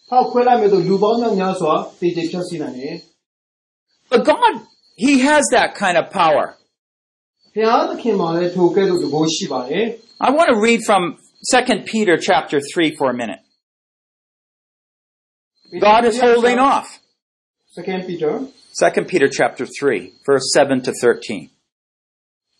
[0.08, 2.94] ဖောက်ခွဲလိုက်မယ်ဆိုလူပေါင်းများများစွာသိကျဖြတ်စီနိုင်တယ်
[4.12, 4.52] But God,
[5.04, 6.44] He has that kind of power.
[6.52, 9.86] ။ဘုရားသခင်မှာလည်းထိုကဲ့သို့တဘောရှိပါတယ်
[10.26, 11.02] I want to read from
[11.52, 16.86] 2 Peter chapter 3 for a minute. ။ God is holding off.
[17.78, 18.32] Second Peter
[18.78, 21.50] 2 Peter chapter 3, verse 7 to 13.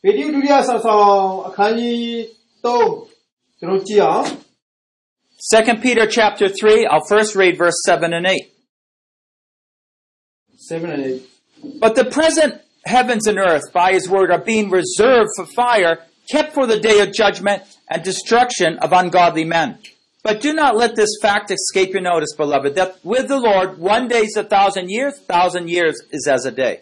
[0.04, 1.02] ဗေဒိဒုတိယဆောင်းဆောင်
[1.48, 1.98] အခန်းကြီး
[2.64, 4.24] 3ကျွန်တော်ကြည့်အောင်
[5.50, 8.36] 2 Peter chapter 3, I'll first read verse 7 and 8.
[10.56, 11.22] 7 and 8
[11.80, 15.98] But the present heavens and earth, by his word, are being reserved for fire,
[16.30, 19.78] kept for the day of judgment and destruction of ungodly men.
[20.22, 24.06] But do not let this fact escape your notice, beloved, that with the Lord, one
[24.06, 26.80] day is a thousand years, thousand years is as a day.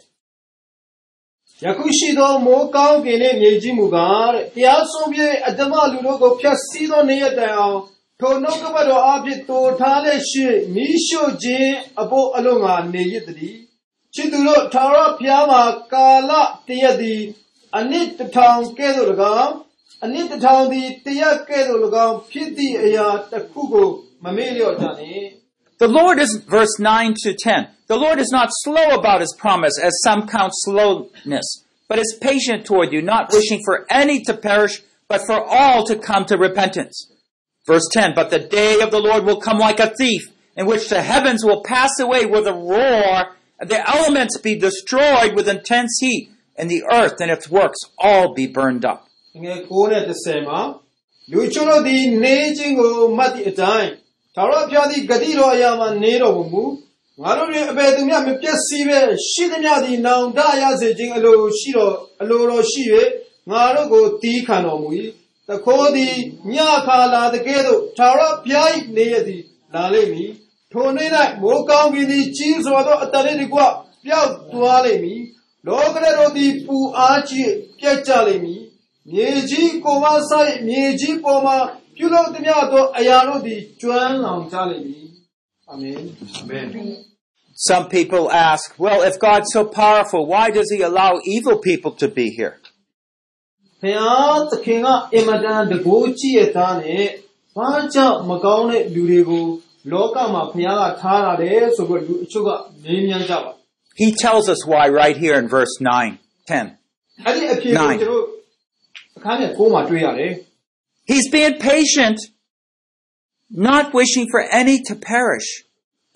[1.64, 7.79] ယခုရှိသောမိုးကောင်းကင်နှင့်မြေကြီးမူကားတဲ့တရားဆုံးပြည့်အတ္တမလူတို့ကိုဖျက်ဆီးသောနေ့ရက်တိုင်အောင်
[8.20, 13.61] ထိုနှုတ်ကပတ်တော်အဖြစ်တိုထားလက်ရှိမိရှုခြင်းအဖို့အလုံးငါနေရစ်တည်း
[14.14, 16.33] ချစ်သူတို့ထာဝရဘုရားမှာကာလ
[16.68, 17.22] တရက်သည်
[17.76, 19.09] အနှစ်တစ်ထောင်ကဲ့သို့၎
[19.40, 19.55] င်း
[20.05, 23.88] အနှစ်တစ်ထောင်သည်တရက်ကဲ့သို့၎င်းဖြစ်သည့်အရာတစ်ခုကို
[24.24, 25.31] မမေ့လျော့ကြနှင့်
[25.85, 29.76] The Lord is, verse 9 to 10, the Lord is not slow about his promise,
[29.83, 31.48] as some count slowness,
[31.88, 35.96] but is patient toward you, not wishing for any to perish, but for all to
[35.96, 36.96] come to repentance.
[37.66, 40.22] Verse 10, but the day of the Lord will come like a thief,
[40.57, 45.35] in which the heavens will pass away with a roar, and the elements be destroyed
[45.35, 49.07] with intense heat, and the earth and its works all be burned up.
[49.44, 50.61] ငယ်9နဲ့10မှာ
[51.33, 53.90] လူချို့တို့သည်နေခြင်းကိုမှတ်သည့်အတိုင်း
[54.37, 56.64] သာရဘုရားသည်ဂတိတော်အရာမှာနေတော်မူမူ
[57.22, 58.98] ငါတို့တွင်အဘယ်သူမျှမပြည့်စည်ပဲ
[59.31, 62.83] ရှိသမျှသည်နောင်တရစေခြင်းအလိုရှိတော်အလိုတော်ရှိ၍
[63.50, 64.88] ငါတို့ကိုတီးခံတော်မူ၏
[65.48, 66.14] တခိုးသည်
[66.53, 66.55] ည
[66.87, 69.42] ခါလာတကဲ့သို့သာရဘုရား၏နေရသည်
[69.74, 70.31] လာလိမ့်မည်
[70.72, 71.11] ထိုနေ့၌
[71.42, 73.61] မိုးကောင်းကင်သည်ကြီးစွာသောအတန်နှင့်တကွ
[74.05, 75.22] ပျောက်သွားလိမ့်မည်
[75.66, 78.62] လောကရတို့သည်ပူအားကြီးပြတ်ကြလိမ့်မည်
[79.11, 81.57] မြေကြီးကိုမဆိုင်မြေကြီးပေါ်မှာ
[81.96, 85.09] ပြုလုပ်သမျှသောအရာတို့သည်ကျွမ်းလောင်ကြလိမ့်မည်
[85.68, 86.00] အာမင်
[86.40, 86.66] Amen.
[87.55, 92.09] Some people ask, well, if God's so powerful, why does he allow evil people to
[92.09, 92.57] be here?
[93.85, 97.05] ဖခင်သခင်ကအင်မတန်တကိုးကြည့်ရသားနဲ့
[97.57, 99.46] ဘာကြောင့်မကောင်းတဲ့လူတွေကို
[99.92, 102.48] လောကမှာဖခင်ကထားရတယ်ဆိုပြီးလူအချို့က
[102.83, 103.50] မေးမြန်းကြပါ
[104.03, 106.66] He tells us why right here in verse 9, 10.
[107.26, 107.98] အဲ့ဒီအဖြစ်ကို Nine.
[108.03, 108.24] ကျွန်တော်
[109.18, 110.33] အခန်းငယ်9မှာတွေ့ရတယ်
[111.11, 112.18] He's being patient,
[113.70, 115.48] not wishing for any to perish,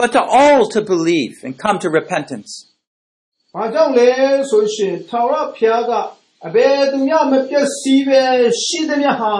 [0.00, 2.50] but to all to believe and come to repentance.
[3.54, 4.08] ။ဘာကြောင့်လဲ
[4.50, 5.92] ဆိုရှင်ထာဝရဘုရားက
[6.46, 8.22] အဘယ်သူမျှမပြည့်စည်ပဲ
[8.62, 9.32] ရှိသမျှဟာ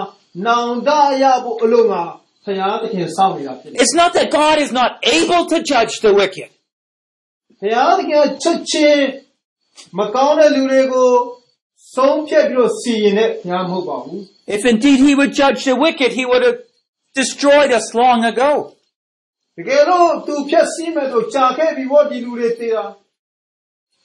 [0.45, 0.89] နောင်တ
[1.21, 2.03] ရဖို့အလို့ငါ
[2.43, 6.49] ဖခင်သခင်စောင့်နေတာဖြစ်တယ် It's not that God is not able to judge the wicked.
[6.51, 9.03] ။ဘုရားသခင်ကချက်ချင်း
[9.97, 11.11] မကောင်းတဲ့လူတွေကို
[11.95, 14.19] ဆုံးဖြတ်ပြီးတော့စီရင်တဲ့ဘုရားမဟုတ်ပါဘူး
[14.57, 16.59] If indeed he would judge the wicked, he would have
[17.19, 18.51] destroyed us long ago.
[19.09, 22.85] ။တကယ်တော့သူဖြတ်စည်းမဲ့ဆိုကြာခဲ့ပြီဘောဒီလူတွေသေးတာ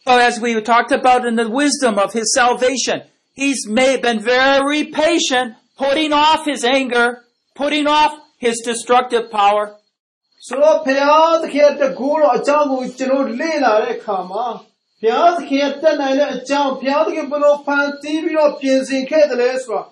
[0.04, 3.02] But as we talked about in the wisdom of his salvation,
[3.34, 7.22] he's made, been very patient, putting off his anger,
[7.54, 9.64] putting off his destructive power.
[9.72, 14.46] ။ဆိုတော့ဘုရားသခင်တကူတော့အကြောင်းကိုကျွန်တော်လေ့လာတဲ့အခါမှာ
[15.02, 19.84] ဘုရားသခင်တက်နိုင်တဲ့အကြောင်းဘုရားသခင်ဘယ်လိုဖန်တီးပြီးတော့ပြင်ဆင်ခဲ့တယ်လဲဆိုတာ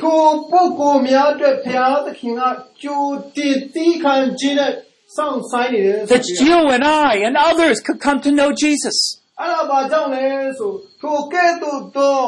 [0.00, 2.42] ထိုပုဂ္ဂိုလ်များအတွက်ဘုရားသခင်က
[2.82, 3.04] ကြို
[3.36, 4.72] တင်တီးခံခြင်းနဲ့
[5.16, 8.96] စောင့်ဆိုင်နေတယ်ဆို That ပြီး you and I and others could come to know Jesus.
[9.38, 10.24] အဲ့ဒါဘာကြောင့်လဲ
[10.58, 12.20] ဆိုထိုကဲ့သို့သော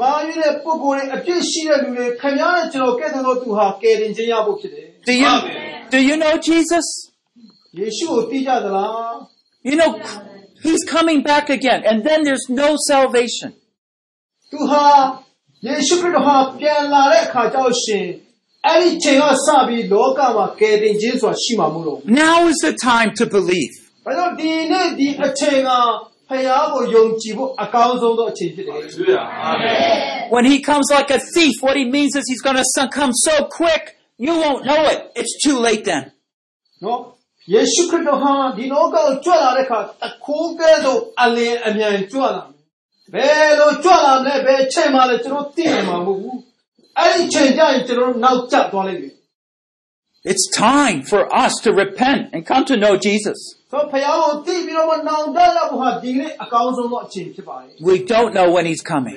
[0.00, 5.90] မာရတဲ့ပုဂ္ဂိုလ်တွေအပြစ်ရှိတဲ့လူတွေခင်ဗျားနဲ့ကျွန်တော်ကဲ့သို့သောသူဟာကယ်တင်ခြင်းရဖို့ဖြစ်တယ် Do you, Amen.
[5.94, 6.86] do you know Jesus?
[7.78, 9.12] ယေရှုကိုသိကြသလား
[9.68, 9.90] You know,
[10.64, 13.50] he's coming back again and then there's no salvation.
[14.50, 14.84] သူဟာ
[15.66, 18.06] ယေရှုခရစ်တော်ဟာပြန်လာတဲ့အခါကျတော့ရှင်
[18.66, 23.72] အဲ့ဒီချိန်ကစပြီးလောကမှာကယ်တင်ခြင်းဆိုတာရှိမှာမဟုတ်တော့ဘူး Now is the time to believe.
[23.90, 25.70] ။ဘာလို့ဒီနေ့ဒီအချိန်က
[26.28, 29.22] ဖယားကိုယုံကြည်ဖို့အကောင်းဆုံးသောအချိန်ဖြစ်တယ် Hallelujah.
[29.50, 30.30] Amen.
[30.34, 33.34] When he comes like a thief, what he means is he's going to come so
[33.60, 33.84] quick,
[34.26, 34.98] you won't know it.
[35.20, 36.02] It's too late then.
[36.44, 37.00] ။နော်။
[37.52, 42.62] ယေရှုခရစ်တော်ဟာဒီလောကကိုကြွလာတဲ့အခါအခိုးကဲသို့အလင်းအမြန်ကြွလာမယ်။
[43.14, 46.36] ဘယ်လိုကြွလာမလဲဘယ်အချိန်မှလည်းကျွန်တော်သိနိုင်မှာမဟုတ်ဘူး။
[46.98, 49.14] အဲ့ဒီချိန်ကျရင်ကျွန်တော်တို့နောက်ကျသွားလိမ့်မယ်
[50.25, 53.55] it's time for us to repent and come to know Jesus.
[57.81, 59.15] We don't know when He's coming.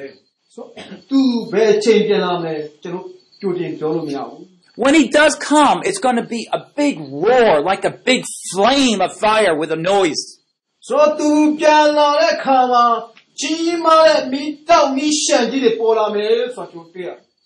[4.77, 8.25] When He does come, it's going to be a big roar, like a big
[8.55, 10.39] flame of fire with a noise.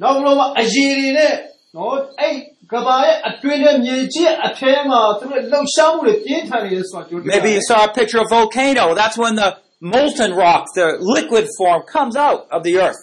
[0.02, 1.34] နောက်ပြီးတော့မှအရည်တွေနဲ့
[1.76, 2.34] နော်အဲ့
[2.72, 8.84] ကဘာရဲ့အတွင်းထဲမြေကြီးရဲ့အထဲမှာသူတို့လှုပ်ရှားမှုတွေပြင်းထန်နေတယ်ဆိုတာကျွန်တော်တွေ့ရတ Maybe ယ် you saw a picture of a volcano.
[9.00, 9.50] That's when the
[9.94, 10.86] molten rock, the
[11.16, 13.02] liquid form, comes out of the earth.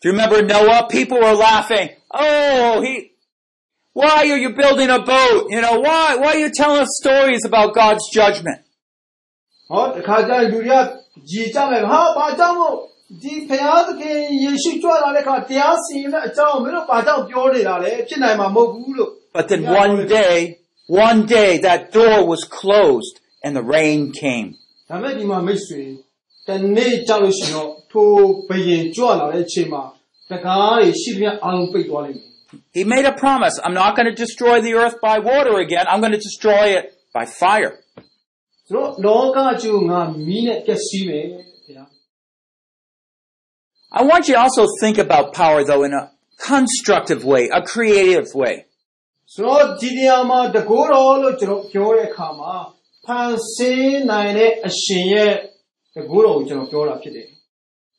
[0.00, 0.88] Do you remember Noah?
[0.96, 1.90] People were laughing.
[2.10, 2.92] Oh, he,
[3.92, 5.46] why are you building a boat?
[5.54, 8.60] You know, why, why are you telling us stories about God's judgment?
[8.64, 10.84] ။ဟောတခါကျရင်လူတွေက
[11.30, 12.74] ကြည်ကြမယ်ဟာဘာကြောင့်မို့
[13.22, 20.36] ဒီဖယားသခင်ယေရှုကြွလာတဲ့အခါတရားစီရင်တဲ့အကြောင်းမင်းတို့ဘာကြောင့်ပြောနေတာလဲဖြစ်နိုင်မှာမဟုတ်ဘူးလို့ But then one day,
[21.08, 23.14] one day that door was closed
[23.44, 24.48] and the rain came.
[24.88, 25.82] ဒါပေမဲ့ဒီမှာမိတ်ဆွေ
[26.48, 28.10] တနေ့ကြောက်လို့ရှိရင်တော့ ထို
[28.48, 29.82] ဘယင်ကြွလာတဲ့အချိန်မှာ
[30.30, 32.30] တကားတွေရှိသမျှအားလုံးပိတ်သွားလိမ့်မယ်
[32.78, 33.54] He made a promise.
[33.64, 35.84] I'm not going to destroy the earth by water again.
[35.90, 36.84] I'm going to destroy it
[37.16, 37.72] by fire.
[38.68, 41.24] ဆိုတော့လောကကျိုးငါမီးနဲ့ပျက်စီးမယ်
[41.66, 41.84] ဗျာ
[43.98, 46.04] I want you to also think about power though in a
[46.50, 48.54] constructive way, a creative way.
[49.34, 52.52] ဆိုတော့ဒီနေရာမှာတကောတော်လို့ကျွန်တော်ပြောတဲ့အခါမှာ
[53.04, 55.32] ဖန်ဆင်းနိုင်တဲ့အရှင်ရဲ့
[55.94, 57.28] တကောတော်ကိုကျွန်တော်ပြောတာဖြစ်တယ်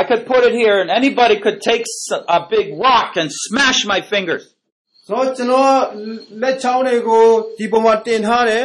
[0.00, 3.78] I could put it here and anybody could take s- a big rock and smash
[3.92, 4.44] my fingers.
[5.06, 5.72] ဆိုတော့ကျွန်တော်
[6.42, 7.24] လက်ချောင်းတွေကို
[7.58, 8.64] ဒီပုံမှာတင်ထားတယ်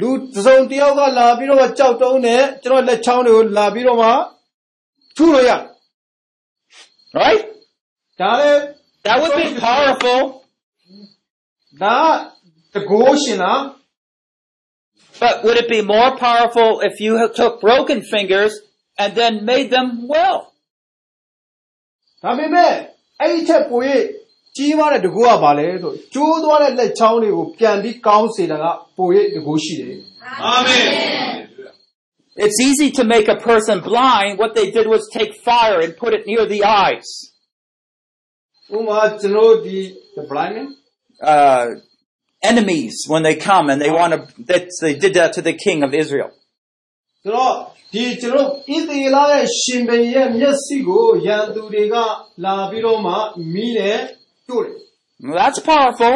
[0.00, 4.08] လူတစ်စုံတစ်ယောက်ကလာပြီးတော့မှကြောက်တုံးနဲ့ကျွန်တော်လက်ချောင်းတွေကိုလာပြီးတော့မှ
[5.16, 5.52] ထုလို့ရ
[7.20, 7.42] Right?
[8.20, 8.60] ဒါလည်း
[9.06, 10.20] That would be powerful.
[11.82, 11.98] ဒါ
[12.74, 13.60] တကိုးရှင်လား
[15.22, 18.52] But would it be more powerful if you had took broken fingers
[19.02, 20.38] and then made them well?
[22.22, 22.72] ဒါပေမဲ့
[23.20, 24.02] အဲ့ဒီချက်ပိုရဲ့
[24.56, 28.66] ကြီးမားတဲ့တကူကဘာလဲဆိုကျိုးသွားတဲ့လက်ချောင်းတွေကိုပြန်ပြီးကောင်းစေတာက
[28.96, 30.00] ပိုရဲ့တကူရှိတယ်
[32.44, 34.32] It's easy to make a person blind.
[34.42, 37.08] What they did was take fire and put it near the eyes.
[38.74, 39.78] ဥပမာကျွန်တော်ဒီ
[40.16, 40.68] the blind man
[41.32, 41.66] Uh,
[42.42, 44.18] enemies when they come and they want to,
[44.50, 46.30] that they did that to the king of Israel.
[47.22, 47.54] ဆိုတော့
[47.92, 51.94] ဒီကျွန်တော်ဣသေလရဲ့ရှင်ဘုရင်ရဲ့မျက်စိကိုရန်သူတွေက
[52.44, 53.12] လာပြီးတော့မှ
[53.52, 53.98] မီးနဲ့
[54.48, 54.78] တို့တယ်
[55.26, 56.14] Well, that's powerful.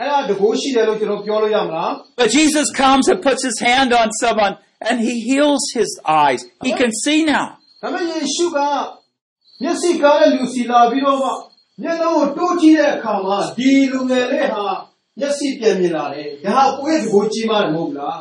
[0.00, 1.90] အဲ့ဒါတကူရှိတယ်လို့ကျွန်တော်ပြောလို့ရမလား
[2.20, 4.54] But Jesus comes and puts his hand on someone
[4.88, 5.90] and he heals his
[6.24, 6.40] eyes.
[6.66, 7.46] He can see now.
[7.82, 8.58] ဒါပေမဲ့ယေရှုက
[9.62, 11.28] မျက်စိကားတဲ့လူစီလာပြီးတော့မှ
[11.82, 14.66] မျက်လုံးကိုတိုးကြည့်တဲ့အခါမှာဒီလူငယ်လေးဟာ
[15.18, 18.18] မျက်စိပြန်မြင်လာတယ်ဒါဟာကိုယ့်ရဲ့တကူကြီးမားတယ်မဟုတ်ဘူးလား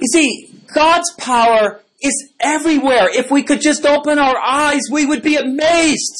[0.00, 0.28] You see,
[0.74, 3.08] God's power is everywhere.
[3.12, 6.16] If we could just open our eyes, we would be amazed.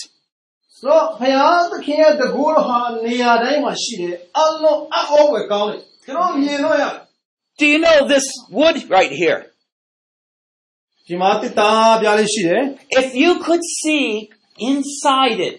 [0.78, 6.84] ဆိုတော့ဘုရားသခင်ရဲ့တကူတော်ဟာနေရာတိုင်းမှာရှိတယ်အလုံးအအောဝယ်ကောင်းတယ်ကျွန်တော်မြင်လို့ရ
[7.60, 8.26] Do you know this
[8.56, 9.40] wood right here?
[11.06, 12.62] ဒီမှာတစ်တာပြလေးရှိတယ်
[13.00, 14.06] If you could see
[14.70, 15.54] inside it,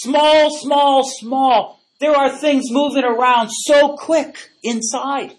[0.00, 1.58] small, small, small,
[2.00, 4.32] there are things moving around so quick
[4.72, 5.30] inside.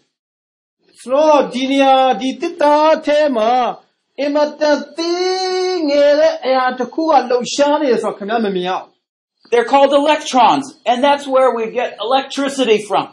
[1.05, 2.77] ဆိုတော့ဒီနေရာဒီတစ်တာ
[3.07, 3.53] ထဲမှာ
[4.21, 8.89] အင်မတန်သေးငယ်တဲ့အရာတစ်ခုကလှုပ်ရှားနေတယ်ဆိုတော့ခင်ဗျားမမြင်ရဘူး
[9.51, 13.07] They're called electrons, and that's where we get electricity from.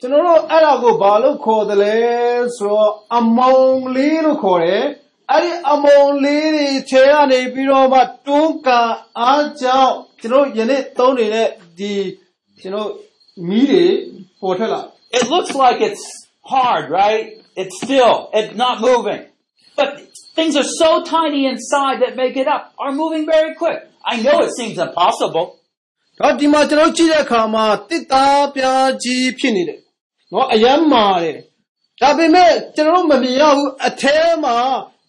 [0.00, 1.96] ကျွန်တော်တို့အဲ့ဒါကိုဘာလို့ခေါ်တယ်လဲ
[2.56, 3.58] ဆိုတော့အမုံ
[3.96, 4.84] လေးလို့ခေါ်တယ်
[5.30, 11.92] အဲ့ဒီအမုံလေးတွေထဲကနေပြီးတော့မှတွန်းကန်အားကြောင့်ကျွန်တော်ယနေ့သုံးနေတဲ့ဒီ
[12.60, 12.90] ကျွန်တော်
[13.48, 13.84] မီးတွေ
[14.40, 14.80] ပေါ်ထွက်လာ
[15.18, 16.04] It looks like it's
[16.51, 17.41] hard, right?
[17.55, 19.25] it's still, it's not moving.
[19.75, 20.01] But
[20.35, 23.79] things are so tiny inside that make it up are moving very quick.
[24.03, 25.47] I know it seems impossible.
[26.19, 29.79] တော့ဒီမှာကျွန်တော်ကြည့်တဲ့အခါမှာတစ်သားပြားကြီးဖြစ်နေတယ်
[30.31, 31.37] နော်အယမ်းမာတယ်
[32.01, 34.57] ဒါပေမဲ့ကျွန်တော်တို့မမြင်ရဘူးအထဲမှာ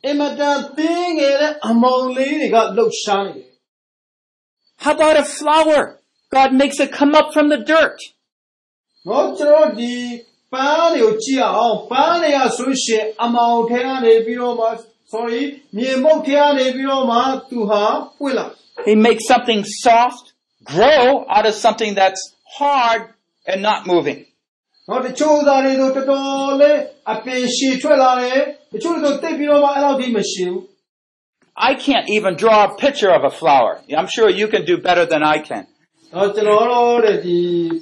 [0.04, 3.50] အင်မတန်သင်းငယ်တဲ့အမောင်လေးတွေကလှုပ်ရှားနေတယ်
[4.82, 5.82] How about a flower?
[6.34, 7.98] God makes it come up from the dirt.
[9.08, 9.94] နော်ကျွန်တော်တို့ဒီ
[10.52, 14.66] ပန်းတွေကိုကြည့်အောင်ပန်းတွေကဆိုလို့ရှိရင်အမောင်ထဲကနေပြီးတော့မှ
[15.12, 15.42] sorry
[15.76, 17.18] မြေမုတ်ထဲကနေပြီးတော့မှ
[17.50, 17.82] သူဟာ
[18.18, 18.46] ပွင့်လာ
[18.88, 20.24] He makes something soft
[20.72, 22.22] grow out of something that's
[22.58, 23.00] hard
[23.50, 24.18] and not moving.
[24.88, 26.78] နော်တချို့သားတွေဆိုတော်တော်လေး
[27.12, 28.40] အပင်ရှည်ထွက်လာတယ်
[28.72, 30.60] တချို့တွေဆိုတိတ်ပြီးတော့မှအဲ့လောက်ထိမရှိဘူး
[31.70, 33.72] I can't even draw a picture of a flower.
[34.00, 35.64] I'm sure you can do better than I can.
[36.12, 37.38] တော့ကျွန်တော်တို့တဲ့ဒီ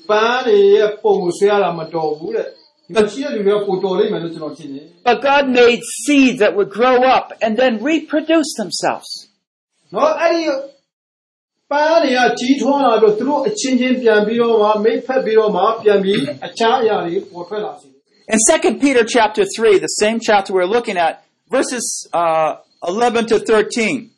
[0.08, 9.10] ပန်းတွေရဲ့ပုံကိုဆွဲရတာမတော်ဘူးတဲ့ဒီမှာရှိတဲ့လူတွေကပိုတော်လိမ့်မယ်လို့ကျွန်တော်ထင်တယ် But God made seeds that would grow up and then reproduce themselves.
[9.94, 10.42] နော်အဲ့ဒီ
[11.70, 17.98] ပန်းတွေကကြီးထွားလာပြီးတော့သူတို့အချင်းချင်းပြန်ပြီးတော့မှမိတ်ဖက်ပြီးတော့မှပြန်ပြီးအခြားအရာတွေပေါ်ထွက်လာစေတယ်
[18.32, 21.14] In 2 Peter chapter 3, the same chapter we're looking at,
[21.56, 22.50] verses uh,
[22.86, 24.08] 11 to 13,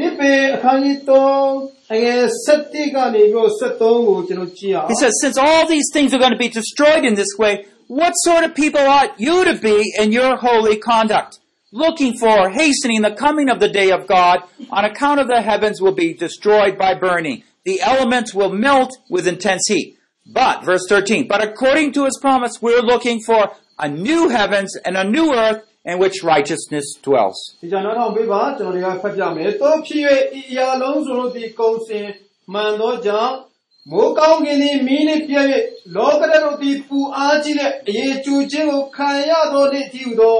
[0.00, 7.52] နိပေအခန်းကြီး3အငယ်7ကနေပြီးတော့73ကိုကျွန်တော်ကြည့်အောင် he says, Since all these things are going to be destroyed in this way,
[8.00, 11.32] what sort of people ought you to be in your holy conduct?
[11.84, 14.36] Looking for, hastening the coming of the day of God,
[14.76, 17.38] on account of the heavens will be destroyed by burning.
[17.64, 19.88] The elements will melt with intense heat.
[20.40, 23.42] But, verse 13, but according to his promise, we're looking for
[23.78, 25.60] a new heavens and a new earth
[25.91, 27.39] in which righteousness dwells.
[27.61, 30.01] ဒီကြောင့်နောက်ထောင်ပေးပါကျွန်တော်တွေကဖတ်ပြမယ်။တောဖြစ်၍
[30.39, 32.07] ဤအရာလုံးစုံတို့သည်ကုံစင်
[32.53, 33.33] မှန်သောကြောင့်
[33.91, 35.47] မိုးကောင်းကင်သည်မီးနှင့်ပြည့်၍
[35.95, 40.37] လောကဓာတ်တို့သည်ပူအားကြီးတဲ့အရေးကျူခြင်းကိုခံရသောနေ့တည်းဟူသော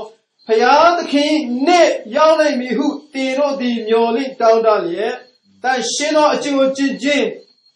[0.47, 1.33] ဖျားသခင်
[1.67, 5.15] နေ့ရောက်နိုင်မည်ဟုတင်တို့သည်မျှော်လင့်တောင်းတလျက်
[5.63, 7.27] တန်ရှင်းသောအကျင့်ကိုကျင့်ခြင်း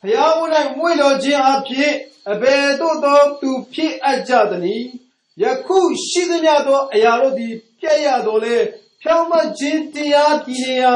[0.03, 0.39] ဖျားဝ၌
[0.77, 1.93] မွေ့လျော်ခြင်းအဖြစ်
[2.31, 4.87] အဘယ်သို့သောသူဖြစ်အပ်ကြသနည်း
[5.42, 8.56] ယခုရှိသမျှသောအရာတို့သည်ပြည့်ရတော်လေ
[9.02, 10.94] ဖြောင့်မတ်ခြင်းတရားတည်နေရာ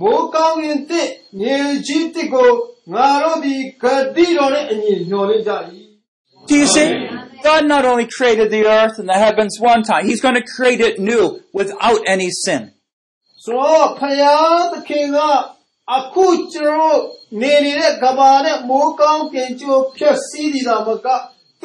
[0.00, 1.08] မိုးကောင်းရင်တဲ့
[1.38, 1.56] မြေ
[1.86, 2.50] ကြီးတစ်ကို
[2.92, 3.84] ငါတို့သည်ဂ
[4.16, 5.52] တိတော်နဲ့အညီညှော်လင့်ကြ၏
[6.48, 6.88] Do you see?
[7.48, 10.80] God not only created the earth and the heavens one time, He's going to create
[10.80, 11.24] it new
[11.58, 12.62] without any sin.
[13.44, 15.18] ဆိုတော့ဖယားသခင်က
[15.96, 17.00] အခုကျွန်တော်
[17.40, 21.06] နေနေတဲ့ကဘာနဲ့မိုးကောင်းကင်ကျိုးဖြည့်စည်းဒီတာမက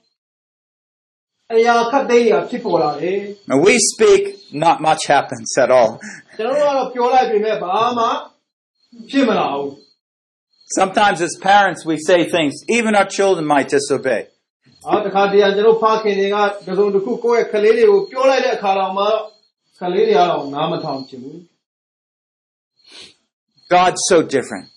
[3.47, 4.21] When we speak,
[4.53, 5.99] not much happens at all.
[10.79, 14.27] Sometimes as parents we say things, even our children might disobey.
[23.69, 24.67] God's so different.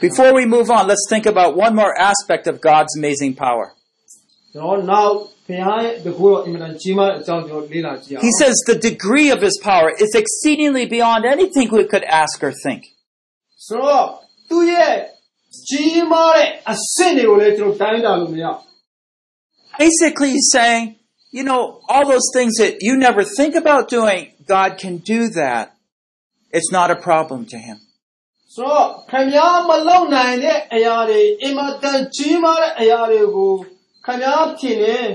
[0.00, 3.72] Before we move on, let's think about one more aspect of God's amazing power.
[8.22, 12.52] He says the degree of his power is exceedingly beyond anything we could ask or
[12.62, 12.84] think.
[19.78, 20.96] Basically, he's saying,
[21.30, 25.74] you know, all those things that you never think about doing, God can do that.
[26.52, 27.80] It's not a problem to him.
[28.55, 33.53] ဆိုတော့ခင်ဗျားမလုံနိုင်တဲ့အရာတွေအင်မတန်ကြီးမားတဲ့အရာတွေကို
[34.05, 35.07] ခင်ဗျားထင်တယ်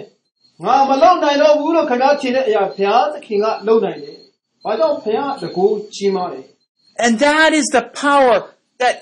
[0.64, 4.18] ငါမလုံနိုင်တော့ဘူးလို့ခင်ဗျားထင်တဲ့အရာဘုရားသခင်ကလုံနိုင်တယ်။
[4.64, 6.44] ဘာကြောင့်ဘုရားတကူကြီးမားတယ်
[7.04, 8.36] And that is the power
[8.82, 8.96] that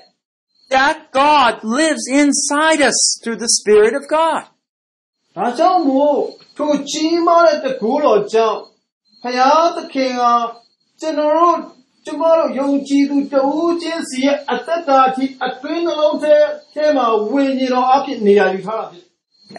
[0.77, 4.43] that God lives inside us through the Spirit of God.
[4.49, 6.19] ။ဒါကြောင့်မို့
[6.57, 8.59] ထိုကြီးမားတဲ့တကူတော်ကြောင့်
[9.23, 10.23] ဘုရားသခင်က
[11.01, 11.59] ကျွန်တော်တို့
[12.07, 16.35] ကျွန်တော်တို့ယုံကြည်သူတဦးချင်းစီရဲ့အသက်တာအထိအတွင်းနှလုံးထဲ
[16.75, 19.11] ထဲမှာဝိညာဉ်တော်အဖြစ်နေရာယူထားတာဖြစ်တယ်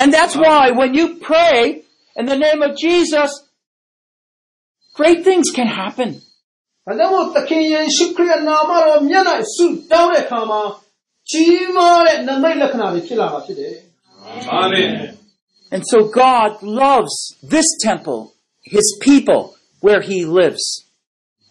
[0.01, 1.57] And that's why when you pray
[2.19, 3.29] in the name of Jesus,
[4.99, 6.09] great things can happen.
[6.83, 10.61] ။ဒါကြောင့်မို့သခင်ယေရှုခရစ်နာမတော်မြတ်၌ဆုတောင်းတဲ့အခါမှာ
[11.29, 13.75] ကြီးမားတဲ့နမိတ်လက္ခဏာတွေဖြစ်လာတာဖြစ်တယ်။
[15.73, 17.15] And so God loves
[17.53, 18.21] this temple,
[18.75, 19.41] His people,
[19.85, 20.63] where He lives.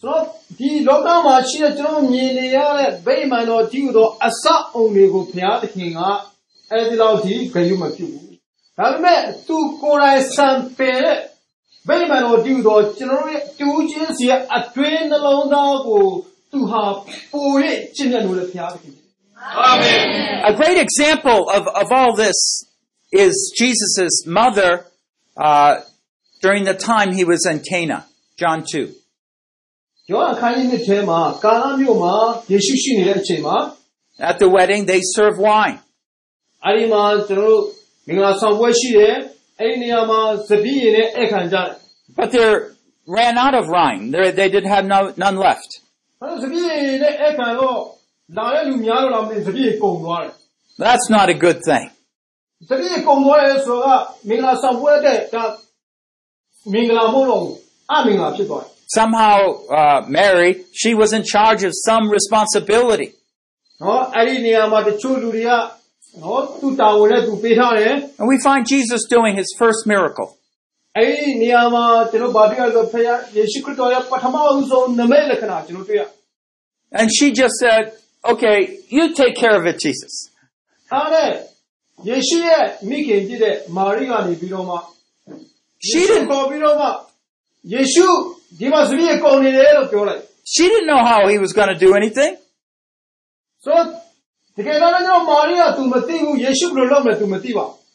[0.00, 0.22] ဆိုတော့
[0.58, 6.00] ဒီလောကမှာရှိတဲ့ကျွန်တော်မြင်နေရတဲ့ဗိမာန်တော်တည်ဟူသောအစအုံတွေကိုဘုရားသခင်က
[6.70, 8.32] အဲဒီလောက်ဒီဂရုမပြုဘူး
[8.78, 11.18] ဒါပေမဲ့သူကိုယ်တိုင်စံပယ်တဲ့
[11.88, 16.06] ဗိမာန်တော်တည်ဟူသောကျွန်တော်တို့ရဲ့တူးချင်းစီရဲ့အတွင်းနှလုံးသားကို
[16.50, 16.82] သူဟာ
[17.32, 17.48] ပို၍
[17.94, 19.10] ကျင့်မြတ်လို့လည်းဘုရားသခင်ဖြစ်တယ်
[20.52, 22.38] A great example of, of all this
[23.24, 24.70] is Jesus' mother
[25.36, 25.72] uh,
[26.44, 27.98] during the time he was in Cana,
[28.40, 28.94] John 2.
[30.10, 32.14] ယောဟန်ခန်းကြီးနှစ်ထဲမှာကာလမြို့မှာ
[32.50, 33.56] ယေရှုရှိနေတဲ့အချိန်မှာ
[34.30, 35.76] At the wedding, they serve wine.
[36.66, 37.62] အဲဒီမှာကျွန်တော်တို့
[38.06, 39.14] မင်္ဂလာဆောင်ပွဲရှိတယ်
[39.60, 41.68] အဲဒီနေရာမှာသပည့်ရည်နဲ့ဧည့်ခံကြတယ်
[42.18, 42.46] But they
[43.18, 44.02] ran out of wine.
[44.14, 45.70] They, they did have no, none left.
[46.20, 47.78] အဲဒါသပည့်ရည်နဲ့ဧည့်ခံတော့
[48.36, 50.32] လာတဲ့လူများတော့လာမသိဘူးသပည့်ရည်ကုန်သွားတယ်
[50.84, 51.84] That's not a good thing.
[52.68, 55.44] သပည့်ရည်ကုန်သွားတယ်ဆိုတော့မင်္ဂလာဆောင်ပွဲတဲ့ဒါ
[56.72, 57.56] မင်္ဂလာမဟုတ်တော့ဘူး
[57.90, 59.38] အမင်္ဂလာဖြစ်သွားတယ် Somehow,
[59.78, 63.08] uh, Mary, she was in charge of some responsibility.
[63.82, 65.50] နော်အဲ့ဒီနေရာမှာတချို့လူတွေက
[66.22, 70.28] နော်သူ့တာဝန်နဲ့သူပေးထားတယ် And we find Jesus doing his first miracle.
[70.98, 73.04] အဲ့ဒီနေရာမှာကျွန်တော်ဗာတွေ့ရဆိုဖခင်
[73.36, 76.02] ယေရှုခရစ်တော်ရဲ့ပထမအဦးဆုံးနမိတ်လက္ခဏာကျွန်တော်တွေ့ရ
[77.00, 77.84] And she just said,
[78.32, 78.58] okay,
[78.96, 80.12] you take care of it, Jesus.
[80.92, 81.30] အားနဲ့
[82.08, 84.76] ယေရှုရဲ့မိခင်ဖြစ်တဲ့မာရိကနေပြီးတော့မှ
[85.88, 86.86] She ယေရှု didn't, ခေါ်ပြီးတော့မှ
[87.72, 88.08] ယေရှု
[90.45, 92.37] she didn't know how he was going to do anything.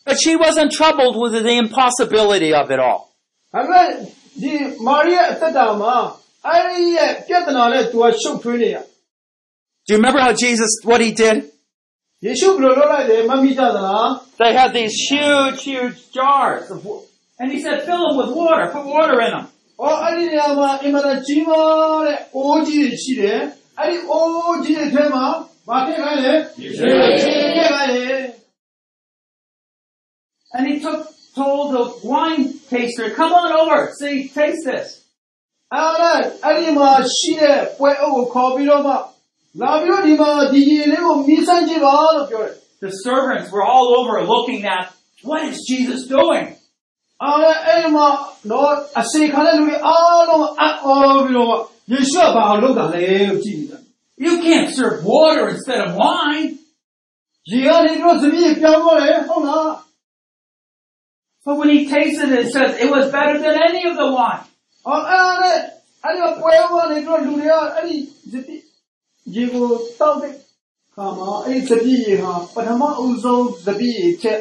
[0.05, 3.09] But she wasn't troubled with the impossibility of it all.
[9.87, 11.51] Do you remember how Jesus, what he did?
[14.39, 16.85] They had these huge, huge jars of,
[17.39, 19.47] and he said, fill them with water, put water in them.
[19.82, 23.40] အော်အဲ့ဒီနေရာမှာအင်မတန်ကြီးမားတဲ့အိုးကြီးတွေရှိတယ်။
[23.80, 25.26] အဲ့ဒီအိုးကြီးတွေထဲမှာ
[25.68, 28.08] ဘာထည့်ခိုင်းလဲ။ရေထည့်ခိုင်းလေ
[30.56, 31.00] And he took,
[31.36, 33.80] told the wine taster, come on over.
[34.00, 34.88] See, taste this.
[35.28, 36.12] ။အဲ့ဒါ
[36.44, 38.94] အဲ့ဒီမှာရှိတဲ့ပွဲအုပ်ကိုခေါ်ပြီးတော့မှ
[39.62, 42.54] လာပြီးတော့ဒီမှာဒီရေလေးကိုမီးစမ်းကြည့်ပါလို့ပြောတယ်
[42.86, 44.84] The servants were all over looking at,
[45.30, 46.61] what is Jesus doing? ။
[47.24, 48.08] အဲ့ဒါအဲ့ဒီမှာ
[48.52, 51.56] တော့အစေခံတဲ့လူတွေအားလုံးအအော်ပြီးတော့မှ
[51.92, 53.80] ယေရှုကဘာလုပ်တာလဲလို့ကြည့်နေတာ
[54.26, 56.48] You can't serve water instead of wine.
[56.88, 59.70] ။ရေကနေပြီးတော့သမီးပြောင်းသွားတယ်ဟုတ်လား
[61.46, 64.44] But when he tasted it, it says it was better than any of the wine.
[64.66, 65.58] ။အော်အဲ့ဒါနဲ့
[66.04, 67.96] အဲ့ဒီပွဲကနေပြီးတော့လူတွေကအဲ့ဒီ
[69.36, 69.66] ရေကို
[70.00, 70.34] တောက်တဲ့
[70.96, 74.40] ခါမှာအဲ့ဒီသတိရေဟာပထမအဦးဆုံးသတိရေချက်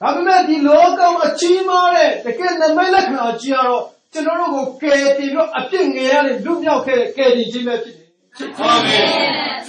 [0.00, 8.44] ဒါပေမဲ့ဒီလောကမှာကြီးမားတဲ့တကယ်နမိတ်လက္ခဏာကြီးရတော့ကျွန်တော်တို့ကိုကယ်တင်ပြီးတော့အပြစ်ငယ်ရတဲ့လူမြောက်ခဲ့တဲ့ကယ်တင်ခြင်းပဲဖြစ်တယ်။ To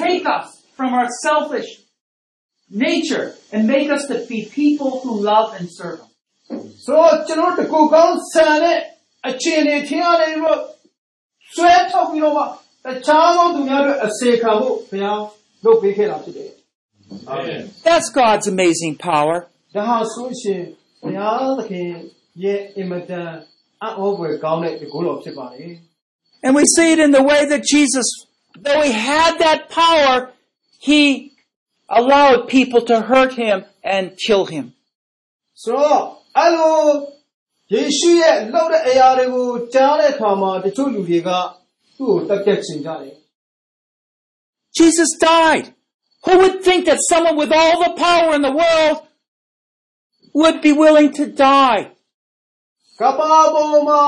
[0.04, 0.48] take us
[0.78, 1.70] from our selfish
[2.86, 6.10] nature and make us to be people who love and serve Him.
[6.86, 8.78] ဆိုတော့ကျွန်တော်တို့တကူကောင်းဆန်တဲ့
[9.28, 10.60] အခြေအနေထင်ရတယ်ပြီးတော့
[11.54, 12.44] ဆွဲထုတ်ပြီးတော့မှ
[12.86, 15.20] တခြားသောသူများတို့အစေခံဖို့ဘုရား
[15.64, 16.52] လုပ်ပေးခဲ့တာဖြစ်တယ်
[17.88, 20.62] That's God's amazing power. ။ ဒါဟာဆိုရှင်
[21.02, 21.90] ဘုရားသခင်
[22.44, 23.30] ရဲ့အင်မတန်
[23.82, 25.68] အံ့ဩဖွယ်ကောင်းတဲ့တကူတော်ဖြစ်ပါလေ
[26.44, 28.08] And we see it in the way that Jesus,
[28.66, 30.16] though he had that power,
[30.90, 31.02] he
[32.00, 33.58] allowed people to hurt him
[33.94, 34.66] and kill him.
[34.74, 36.02] ။ဆိုတော့
[36.38, 36.78] အဲ့လို
[37.74, 41.30] ယေရှုရဲ့လှုပ်တဲ့အရာတွေကိုကြားတဲ့အခါမှာတချို့လူတွေက
[41.98, 43.16] သူ့ကိုတက်ပြတ်ချင်ကြတယ်
[44.80, 45.66] Jesus died.
[46.26, 48.98] Who would think that someone with all the power in the world
[50.40, 51.82] would be willing to die?
[51.90, 53.20] ။ကပ္ပ
[53.54, 54.04] ပေါ်မှာ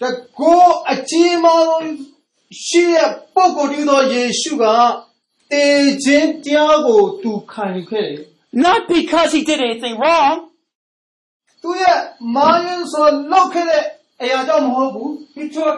[0.00, 1.88] တ တကောအကြီးမားဆုံး
[2.66, 4.64] ရှိတဲ့ပုဂ္ဂိုလ်တည်းသောယေရှုက
[5.52, 5.66] တေ
[6.04, 8.20] ခြင်းတရားကိုသူခံယူခဲ့တယ်
[8.66, 10.36] Not because he did anything wrong,
[11.62, 11.98] သူရဲ့
[12.34, 13.84] မာယင်းဆိုလောက်ခဲ့တဲ့
[14.22, 15.76] အရာကြောင့်မဟုတ်ဘူး he took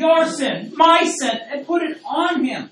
[0.00, 2.62] your sin, my sin, and put it on him.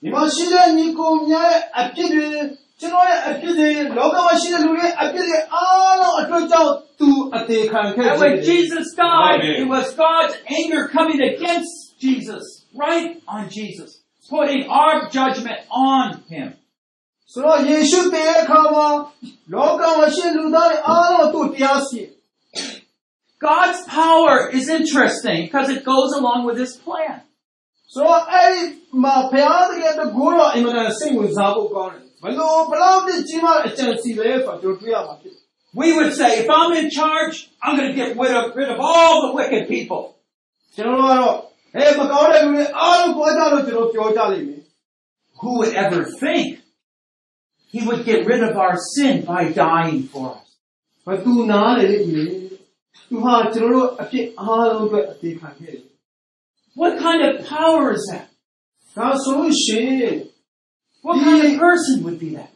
[0.00, 2.61] ဒီမှာရှိတဲ့ညီကိုများရဲ့အပြစ်တွေကျွန်တော်ရဲ့အပြစ်တွေလောကမှာရှိတဲ့လူတွေအပြစ်တွေ
[5.56, 9.60] အားလုံးအတွက်ကြောင့်သူအသေးခံခဲ့ And တယ် when Jesus died, Amen.
[9.62, 11.72] it was God's anger coming against
[12.04, 12.44] Jesus,
[12.84, 13.90] right on Jesus,
[14.32, 15.60] putting our judgment
[15.94, 16.48] on him.
[17.32, 18.88] ဆိုတော့ယေရှုတည်တဲ့အခါမှာ
[19.54, 22.10] လောကမှာရှိတဲ့လူသားတွေအားလုံးသူ့တရားစီရင်
[23.48, 27.16] God's power is interesting because it goes along with his plan.
[27.94, 28.62] ဆိုတော့အဲ့ဒီ
[29.02, 35.44] မှာဘုရားသခင်တကူတော့အင်မတန်စိတ်ဝင်စားဖို့ကောင်းတယ် ဘလို့ဘလောက်တိကြီးမားတဲ့အကြံစီလဲဆိုတော့တွေ့ရမှာဖြစ်တယ်
[35.80, 38.78] We would say, if I'm in charge, I'm going to get rid of, rid of
[38.80, 40.02] all the wicked people.
[40.74, 41.34] ကျွန်တော်တို့ကတော့
[41.72, 44.62] ဟဲ့မကောင်းတဲ့လူတွေအားလုံးကြွားကြလို့ကျွန်တော်ပြောကြလိမ့်မယ်
[45.40, 46.46] Who would ever think
[47.72, 50.46] he would get rid of our sin by dying for us?
[51.06, 52.24] ဘသူနားလေလေ
[53.08, 55.84] သူဟာကျွန်တော်တို့အဖြစ်အားလုံးအတွက်အသေးခံခဲ့တယ်
[56.80, 58.26] What kind of power is that?
[58.96, 60.16] ဒါဆိုလို့ရှိရင်
[61.06, 62.50] What kind of person would be that?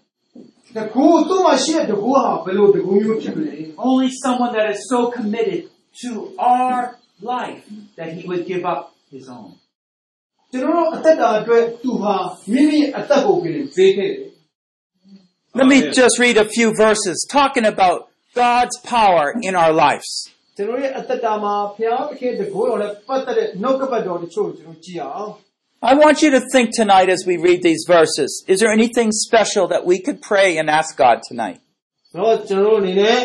[0.77, 3.57] တကူသူ့မှာရှိတဲ့တကူဟာဘယ်လိုတကူမျိုးဖြစ်မလဲ
[3.89, 5.61] Only someone that is so committed
[6.03, 6.11] to
[6.55, 6.79] our
[7.33, 7.63] life
[7.99, 8.81] that he would give up
[9.15, 9.51] his own.
[10.53, 12.17] ကျွန်တော်တို့အသက်တာအတွက်သူဟာ
[12.53, 14.29] မိမိအသက်ကိုပြင်ပေးခဲ့တယ်
[15.61, 17.99] Let me just read a few verses talking about
[18.43, 20.11] God's power in our lives.
[20.57, 25.33] ကျွန်တော်ရဲ့အသက်တာမှာဘုရားသခင်တကူတော်နဲ့ပတ်သက်တဲ့နှုတ်ကပတ်တော်တချို့ကျွန်တော်ကြည့်အောင်
[25.91, 28.45] I want you to think tonight as we read these verses.
[28.47, 31.59] Is there anything special that we could pray and ask God tonight?
[32.13, 33.19] ဆိုတော့ကျွန်တော်တို့အနေနဲ့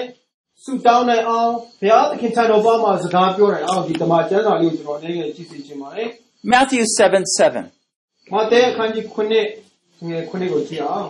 [0.64, 1.52] ဆုတောင်းနိုင်အောင်
[1.82, 6.08] ဘုရားသခင်ထံတော်ဘာမှာစကားပြောနိုင်အောင်ဒီတမန်ကျမ်းစာလေးကိုကျွန်တော်အနေနဲ့ကြည့်စီခြင်းပါတယ်
[6.54, 8.34] Matthew 7 7.
[8.34, 11.10] မာသဲအခန်းကြီး9ငယ်9ကိုကြည့်အောင်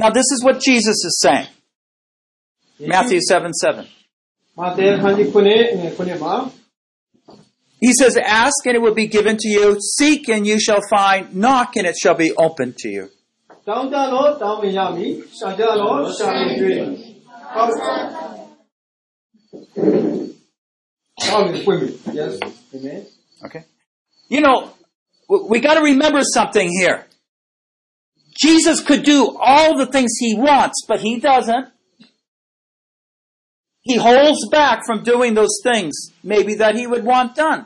[0.00, 1.48] Now, this is what Jesus is saying.
[2.92, 3.86] Matthew 7 7.
[4.58, 5.62] မာသဲအခန်းကြီး9ငယ်
[5.98, 6.34] 9မှာ
[7.83, 9.77] He says, Ask and it will be given to you.
[9.81, 11.35] Seek and you shall find.
[11.35, 13.09] Knock and it shall be opened to you.
[22.13, 22.39] Yes.
[22.73, 23.05] Amen.
[23.47, 23.65] Okay.
[24.29, 24.71] You know,
[25.27, 27.05] we got to remember something here.
[28.41, 31.67] Jesus could do all the things he wants, but he doesn't.
[33.81, 37.65] He holds back from doing those things maybe that he would want done.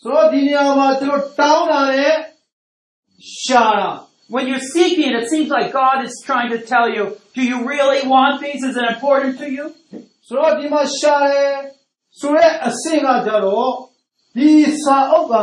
[0.00, 2.14] ဆိုတော့ဒီနေရာမှာကျွန်တော်တောင်းတာနဲ့
[3.42, 3.90] ရှာတာ
[4.34, 7.04] When you're seeking, it seems like God is trying to tell you,
[7.36, 8.60] do you really want these?
[8.68, 9.66] Is it important to you?
[10.26, 11.52] ဆိုတော့ဒီမှာရှာတယ်
[12.20, 13.72] ဆိုရဲအဆင့်ကကြတော့
[14.36, 14.50] ဒီ
[14.84, 15.34] စာအုပ်က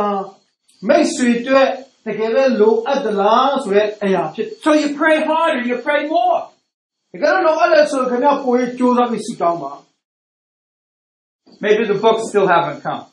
[0.88, 1.68] မိတ်ဆွေတွေ့
[2.06, 6.40] တကယ်ပဲလိုအပ်သလားဆိုရဲအရာဖြစ်တယ် So you pray harder, you pray more.
[7.12, 9.72] တကယ်တော့လိုအပ်တယ်ဆိုခင်ဗျပိုရေးကြိုးစားပြီးဆုတောင်းပါ
[11.64, 13.04] Maybe the books still haven't come.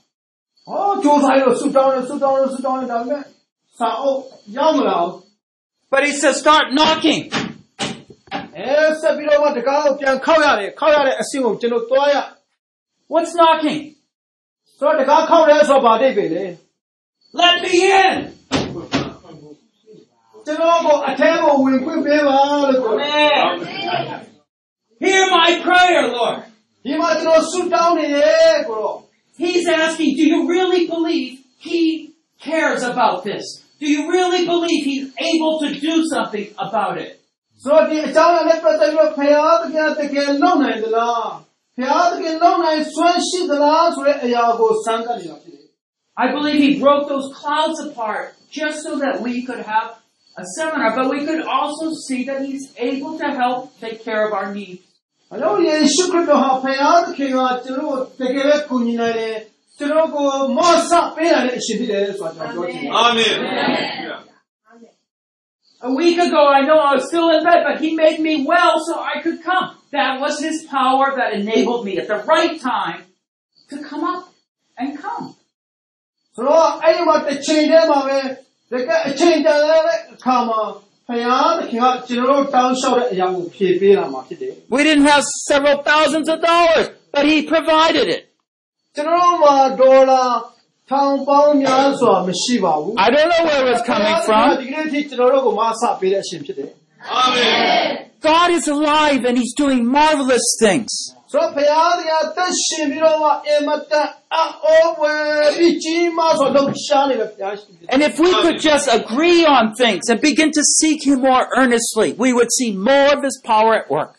[0.68, 3.24] ဟောကြိုးစားရလို့ဆုတောင်းတယ်ဆုတောင်းတယ်ဆုတောင်းတယ်ဒါပေမဲ့
[3.80, 4.22] စာအုပ်
[4.58, 5.14] ရောက်မလာဘူး
[5.94, 7.22] But he says, start knocking.
[8.58, 12.16] အဲဆက်ပြီးတော့မှတကားကိုပြန်ခောက်ရတယ်ခောက်ရတဲ့အဆင့်ကိုကျွန်တော်သွားရ
[13.14, 13.80] What's knocking?
[14.78, 16.46] ဆိုတော့တကားခောက်ရဲဆိုတော့ဗာတိတ်ပဲလေ
[17.39, 17.74] Let me
[18.06, 18.16] in.
[20.46, 22.38] ကျွန်တော်ကိုအထဲကိုဝင်ခွင့်ပေးပါ
[22.70, 24.20] လို့ပြောတယ် Amen.
[25.04, 26.38] Hear my prayer, Lord.
[26.84, 28.98] ဒီမှာကျွန်တော်ဆုတောင်းနေရဲ့ကိုတော့
[29.37, 33.62] He's asking, do you really believe he cares about this?
[33.78, 37.20] Do you really believe he's able to do something about it?
[37.59, 37.74] So
[46.16, 49.99] I believe he broke those clouds apart just so that we could have
[50.39, 54.32] a seminar, but we could also see that he's able to help take care of
[54.32, 54.86] our needs
[55.31, 55.79] alors il y a
[57.14, 57.22] qui
[62.91, 64.27] amen
[65.83, 68.81] a week ago, I know I was still in bed, but he made me well
[68.85, 69.77] so I could come.
[69.93, 73.05] That was his power that enabled me at the right time
[73.68, 74.33] to come up
[74.77, 75.37] and come.
[76.35, 77.70] So I want to change.
[77.70, 78.39] The.
[84.71, 88.23] We didn't have several thousands of dollars, but he provided it.
[92.99, 94.67] I don't know where it's coming from.
[98.23, 101.16] God is alive and he's doing marvelous things.
[101.36, 101.68] ဆိုတော့ဖခင်
[102.00, 112.10] တရားတက်ရှင်ပြီးတော့မှအမတန်အောဝယ်ပြီးကြီးမားစွာလှုပ်ရှားနေတဲ့ဘုရားရှင်ဖြစ်တယ် And if we could just agree on things and begin to seek him more earnestly,
[112.24, 114.14] we would see more of his power at work.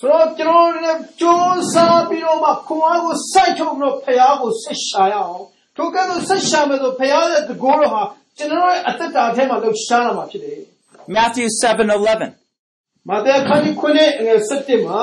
[0.00, 5.44] ဆိုတော့ကျွန်တော်တို့လည်းကြိုးစားပြီးတော့မှခွန်အားကိုစိုက်ထုတ်ပြီးတော့ဖခင်ကိုဆက်ရှာရအောင်
[5.76, 8.02] ထိုကဲ့သို့ဆက်ရှာမယ်ဆိုဖခင်ရဲ့တကောတော်ဟာ
[8.38, 10.58] ကျွန်တော်တို့ရဲ့အသက်တာထဲမှာလှုပ်ရှားလာမှာဖြစ်တယ်
[11.16, 13.08] Matthew 7:11.
[13.08, 15.02] မာသဲခန်းကြီးခွနဲ့ငယ်7မှာ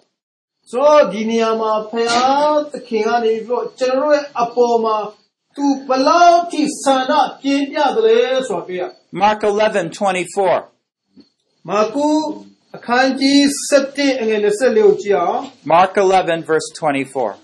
[0.70, 4.96] ဆိုတော့ဒီနေရာမှာဖယားသခင်ကနေပြီးတော့ကျွန်တော်တို့ရဲ့အပေါ်မှာ
[5.56, 8.18] သူဘလောက်ထိဆန္ဒပြင်းပြတယ်လဲ
[8.48, 8.82] ဆိုတာပြရ
[9.22, 10.60] Mark 11:24.
[11.68, 12.08] မာကု
[12.76, 13.38] အခန်းကြီး
[13.80, 15.40] 7အငယ်24ကိုကြည့်အောင်
[15.74, 17.34] Mark 11 verse 24.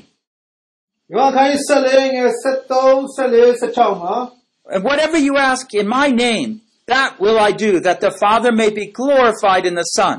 [1.11, 4.15] ။ယောဟန်ခန်းကြီး14ငယ်73 14 16မှာ
[4.73, 6.49] And whatever you ask in my name,
[6.93, 10.15] that will I do, that the Father may be glorified in the Son.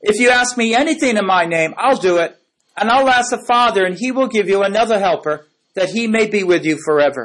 [0.00, 2.30] If you ask me anything in my name, I'll do it,
[2.76, 5.46] and I'll ask the Father, and he will give you another helper,
[5.76, 7.24] that he may be with you forever.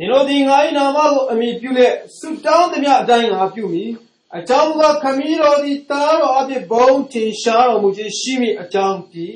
[0.00, 3.90] ဒီလိုဒီငါ၏နာမကိုအမိပြုလက်ဆုတောင်းသမျှအတိုင်းငါပြုမည်။
[4.36, 9.34] အကြောင်းမူကားခမည်းတော်သည်တားတော်အပြစ်ဘုံထင်ရှားတော်မူခြင်းရှိမည်အကြောင်းတည်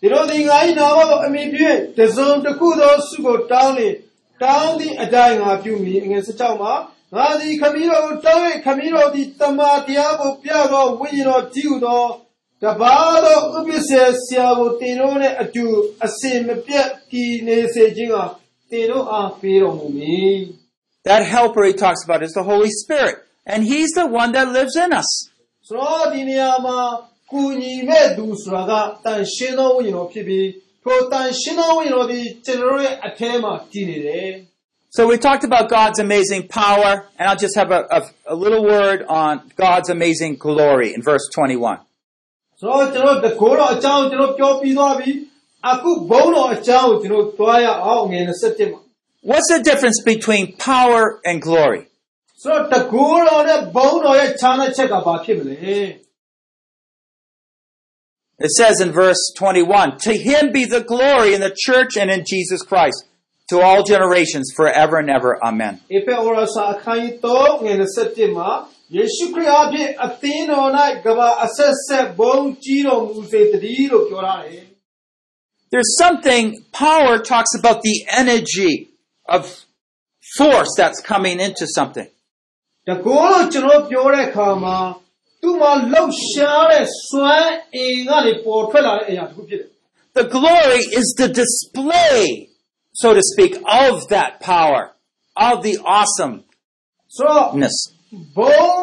[0.00, 3.88] ဒီလိုဒီငါ၏နာမကိုအမိပြု၍တစုံတစ်ခုသောဆုကိုတောင်းလေ
[4.42, 6.72] တောင်းသည့်အတိုင်းငါပြုမည်အငယ်16မှာ
[7.14, 12.04] ငါသည်ခမည်းတော်ကိုတောင်း၍ခမည်းတော်သည်တမန်တရားကိုပြသောဝိညာဉ်တော်ကြည့်ဟုသော
[12.62, 15.66] တပါသောဥပ္ပစေဆရာကိုတင်တို့နဲ့အတူ
[16.04, 18.16] အစင်မပြတ်တည်နေစေခြင်းက
[18.70, 20.38] တင်တို့အားပေးတော်မူမည်
[21.08, 23.16] That helper he talks about is the Holy Spirit,
[23.52, 25.10] and he's the one that lives in us.
[25.68, 26.78] ဆိုတော့ဒီနေရာမှာ
[27.32, 28.72] ကုညီမဲ့သူဆိုတာက
[29.04, 30.48] တန်ရှင်းသောဝိညာဉ်တော်ဖြစ်ပြီး
[30.82, 34.30] ထိုတန်ရှင်းသောဝိညာဉ်တော်ဒီကျွန်တော်တို့ရဲ့အထဲမှာတည်နေတယ်
[34.96, 38.62] So we talked about God's amazing power, and I'll just have a, a, a little
[38.64, 41.80] word on God's amazing glory in verse 21.
[42.60, 45.10] ဆိုတော့ကျွန်တော်တကောတော်အကြောင်းကျွန်တော်ပြောပြီးသွားပြီ
[45.70, 48.80] အခုဘုန်းတော်အကြောင်းကိုကျွန်တော်တွားရအောင်ငယ်27မှာ
[49.30, 51.82] What's the difference between power and glory?
[52.42, 55.56] ဆိုတော့တကောတော်နဲ့ဘုန်းတော်ရဲ့ခြားတဲ့ချက်ကဘာဖြစ်မလဲ
[58.46, 62.24] It says in verse 21, To him be the glory in the church and in
[62.32, 62.98] Jesus Christ,
[63.50, 65.32] to all generations, forever and ever.
[65.50, 65.74] Amen.
[65.96, 68.50] ဧဖေဩရစာအခန်းကြီး3ငယ်27မှာ
[68.96, 70.70] ယေရှုခရစ်အဖြစ်အသင်းတော်၌
[71.04, 74.64] ကဘာအဆက်ဆက်ဘုံကြီးတော်မူစေတည်းလို့ပြောထားတယ်
[75.72, 76.44] There's something,
[76.86, 78.74] power talks about the energy
[79.36, 79.42] of
[80.38, 82.08] force that's coming into something.
[82.88, 84.78] တကောလို့ကျွန်တော်ပြောတဲ့အခါမှာ
[85.40, 89.70] သူ့မှာလှုပ်ရှားတဲ့စွမ်းအင်ကနေပေါ်ထွက်လာတဲ့အရာတစ်ခုဖြစ်တယ်
[90.20, 92.20] The glory is the display,
[92.98, 94.82] so to speak, of that power,
[95.36, 96.44] of the awesomeness.
[97.16, 97.46] ဆိုတော့
[98.36, 98.74] ဘုံ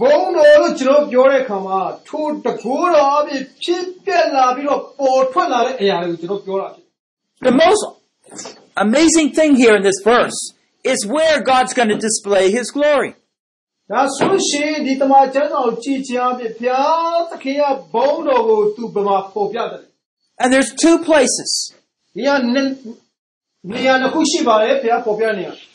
[0.00, 6.88] ဘုံတော်လို့ကျွန်တော်ပြောတဲ့အခါမှာထိုတကူတော်အဖြစ်ဖြစ်ပြက်လာပြီးတော့ပေါ်ထွက်လာတဲ့အရာတွေကိုကျွန်တော်ပြောတာဖြစ်တယ်
[7.50, 7.82] The most
[8.86, 10.38] amazing thing here in this verse
[10.92, 13.12] is where God's going to display his glory.
[13.92, 17.62] ဒါဆိုရှင်ဒီတမန်ကျမ်းစာကိုကြည်ချားပြီးဘုရားသခင်က
[17.94, 19.82] ဘုံတော်ကိုသူ့ဘမှာပေါ်ပြတယ်
[20.42, 21.50] And there's two places.
[22.14, 22.30] ဒီက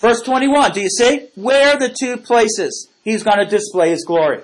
[0.01, 1.29] Verse 21, do you see?
[1.37, 4.41] Where the two places he's going to display his glory.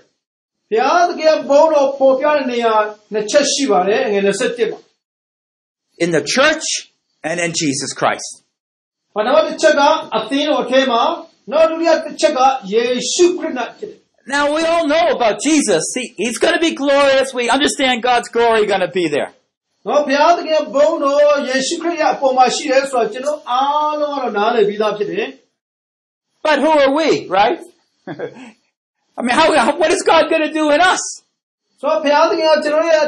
[5.98, 6.92] In the church
[7.24, 8.44] and in Jesus Christ.
[14.26, 15.82] Now we all know about Jesus.
[15.94, 17.32] He, he's going to be glorious.
[17.34, 19.32] We understand God's glory going to be there.
[19.87, 25.27] နော်ဘုရားသခင်ဘုံတော်ယေရှုခရစ်ရဲ့အပေါ်မှာရှိတယ်ဆိုတော့ကျွန်တော်အားလုံးကတော့နားလည်ပြီးသားဖြစ်တယ်
[26.45, 27.09] But who are we,
[27.39, 27.59] right?
[29.17, 31.03] I mean, how, how, what is God going to do in us?
[31.81, 33.03] ဆိုတော့ဘုရားသခင်ကကျွန်တော်ရဲ့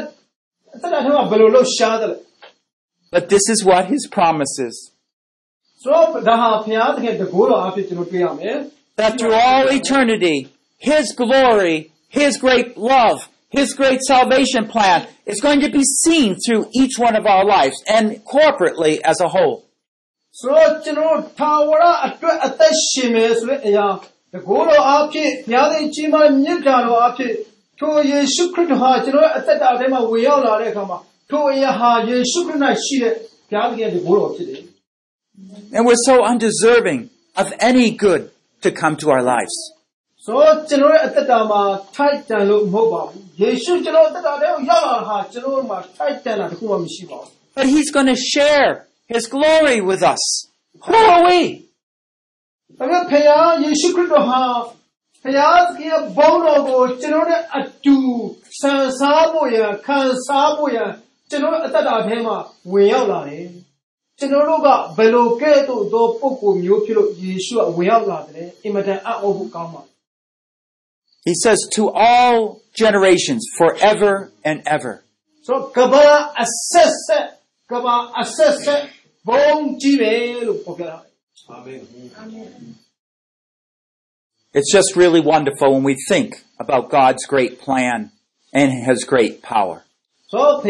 [0.74, 2.16] အသက်တာထဲမှာဘယ်လိုလုပ်ရှားတယ်လဲ
[3.14, 4.76] But this is what his promise is.
[5.82, 8.56] ဆိုတော့ဒါဟာဘုရားသခင်တကိုးတော်အဖြစ်ကျွန်တော်တွေ့ရမယ်
[9.00, 10.36] That through all eternity,
[10.90, 11.76] his glory,
[12.20, 13.18] his great love,
[13.51, 17.83] his great salvation plan is going to be seen through each one of our lives
[17.87, 19.65] and corporately as a whole.
[35.73, 38.31] And we're so undeserving of any good
[38.61, 39.53] to come to our lives.
[40.25, 41.61] ဆိုတော့ကျွန်တော်ရဲ့အသက်တာမှာ
[41.95, 48.69] ထိုက်တန်လို့မဟုတ်ပါဘူးယေရှုကျွန်တော်အသက်တာထဲကိုရောက်လာတာဟာကျွန်တော်မှာထိုက်တန်တာတခုမှမရှိပါဘူး But he's going to share
[49.13, 50.21] his glory with us.
[50.87, 51.39] Who are we?
[52.77, 53.23] ဒါပေမဲ့ဖခင်
[53.63, 54.41] ယေရှုခရစ်တော်ဟာ
[55.23, 57.97] ဖခင်သခင်ရဲ့ဘုန်းတော်ကိုကျွန်တော်နဲ့အတူ
[58.59, 60.91] ဆန်စားဖို့ရန်ခံစားဖို့ရန်
[61.29, 62.37] ကျွန်တော်အသက်တာထဲမှာ
[62.71, 63.47] ဝင်ရောက်လာတယ်
[64.19, 64.67] ကျွန်တော်တို့က
[64.97, 69.81] ဘယ်လိုကဲ့သို့သောပုံကိုမျိုးဖြစ်လို့ယေရှုကဝင်ရောက်လာတယ်အင်မတန်အံ့ဩဖို့ကောင်းပါ
[71.23, 75.03] He says, to all generations, forever and ever.
[75.43, 75.71] So,
[84.53, 88.11] It's just really wonderful when we think about God's great plan
[88.53, 89.83] and His great power.
[90.27, 90.61] So,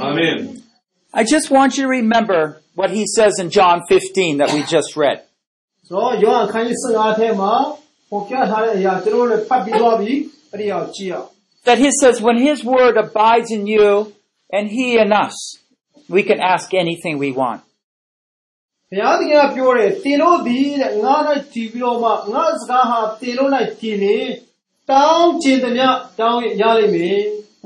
[0.00, 0.36] Amen.
[1.12, 2.40] I just want you to remember
[2.74, 5.18] what he says in John 15 that we just read.
[5.86, 7.52] ဆိုတော့ယောဟန်ခန်းကြီး15ထဲမှာ
[8.10, 10.12] ပေါ်ပြထားတဲ့အရာကျွန်တော်လည်းဖတ်ပြီးသွားပြီ
[10.50, 11.28] အဲ့ဒီအရာကိုကြည့်အောင်
[11.68, 13.88] That he says when his word abides in you
[14.56, 15.36] and he in us,
[16.14, 17.60] we can ask anything we want.
[18.90, 21.14] ဘုရားသခင်ကပြောတယ်တင်တို့ဒီတဲ့ငါ၌
[21.52, 23.50] တည်ပြီးတော့မှငါစကားဟာတင်တို့၌
[23.80, 24.16] တည်နေ
[24.90, 25.86] တောင်းကျင်သမျှ
[26.18, 27.20] တောင်းရလိမ့်မယ်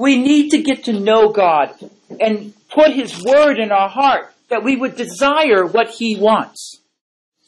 [0.05, 1.69] We need to get to know God
[2.25, 2.35] and
[2.77, 6.61] put his word in our heart that we would desire what he wants.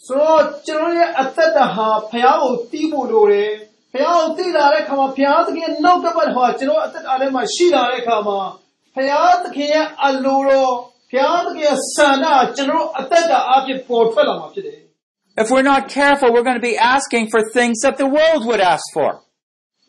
[0.07, 3.51] ဆိုတော့ကျွန်တော်ရဲ့အသက်တာဟာဘုရားကိုတီးဖို့လိုတယ်
[3.93, 8.41] ဘုရားကိုတီးလာတဲ့အခါမှာဘုရားသခင်နှုတ်ကပတ်ဟာကျွန်တော်အသက်တာထဲမှာရှိလာတဲ့အခါမှာ
[8.95, 10.73] ဘုရားသခင်ရဲ့အလိုတော်
[11.11, 14.79] ဘုရားသခင်ရဲ့ဆန္ဒကျွန်တော်အသက်တာအဖြစ်ပေါ်ထွက်လာမှာဖြစ်တယ်
[15.43, 18.63] If we're not careful, we're going to be asking for things that the world would
[18.75, 19.30] ask for. ။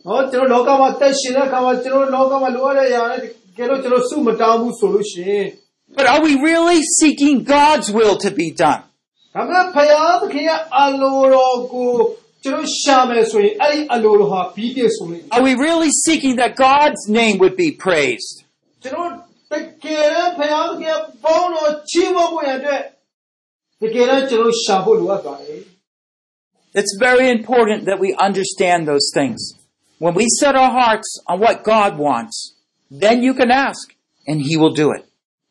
[0.05, 5.47] ဟောကျွန်တော်လောကမှာတက်ရှင်တဲ့အခါမှာကျွန်တော်လောကမှာလိုအပ်တဲ့အရာတွေကဲတော့ကျွန်တော်စုမတောင်းဘူးဆိုလို့ရှိရင်
[5.97, 8.81] But are we really seeking God's will to be done?
[9.35, 11.91] ဒါပေမဲ့ဘုရားသခင်ရဲ့အလိုတော်ကို
[12.43, 18.35] ကျွန်တော်ရှာမယ်ဆိုရင်အဲ့ဒီအလိုတော်ဟာပြီးပြည့်စုံလိမ့်မယ် Are we really seeking that God's name would be praised?
[18.83, 19.11] ကျွန်တော်
[19.51, 19.55] တ
[19.85, 22.79] ကယ်ဘုရားသခင်ဘုန်းတော်ချီးမွမ်းဖို့ရတဲ့
[23.81, 25.61] တကယ်တော့ကျွန်တော်ရှာဖို့လိုအပ်ပါတယ်
[26.79, 29.39] It's very important that we understand those things.
[30.03, 32.35] When we set our hearts on what God wants,
[33.03, 33.85] then you can ask
[34.27, 35.03] and He will do it.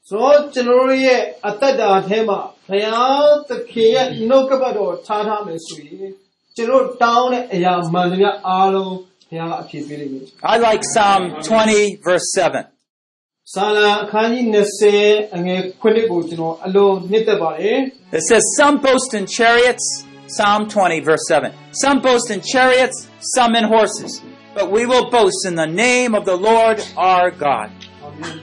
[0.09, 6.13] ဆိုတော့ကျွန်တော်တို့ရဲ့အသက်တာထဲမှာဘုရားသခင်ရဲ့နှုတ်ကပတ်တော်ထားထားမယ်ဆိုရင်
[6.57, 8.95] ကျွန်တော်တောင်းတဲ့အရာမှန်သမျှအားလုံး
[9.29, 10.25] ဘုရားအဖြစ်ပေးလိမ့်မယ်
[10.55, 13.55] I like Psalm 20 verse 7.
[13.55, 14.45] ဆာလံအခန်းကြီး
[14.93, 17.79] 20အငယ်9ကိုကျွန်တော်အလုံးနှစ်သက်ပါတယ်
[18.19, 19.87] It says, Some boast in chariots,
[20.37, 21.53] Psalm 20 verse 7.
[21.83, 22.97] Some boast in chariots,
[23.37, 24.13] some in horses.
[24.54, 27.72] but we will boast in the name of the Lord our God.
[28.04, 28.42] Amen.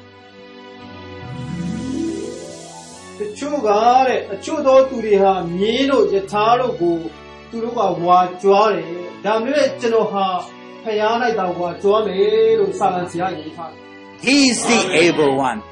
[14.21, 15.63] He's the able one.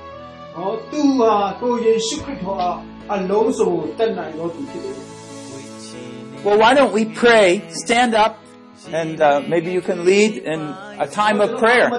[6.45, 8.39] Well, why don't we pray, stand up,
[8.93, 11.91] and uh, maybe you can lead in a time of prayer.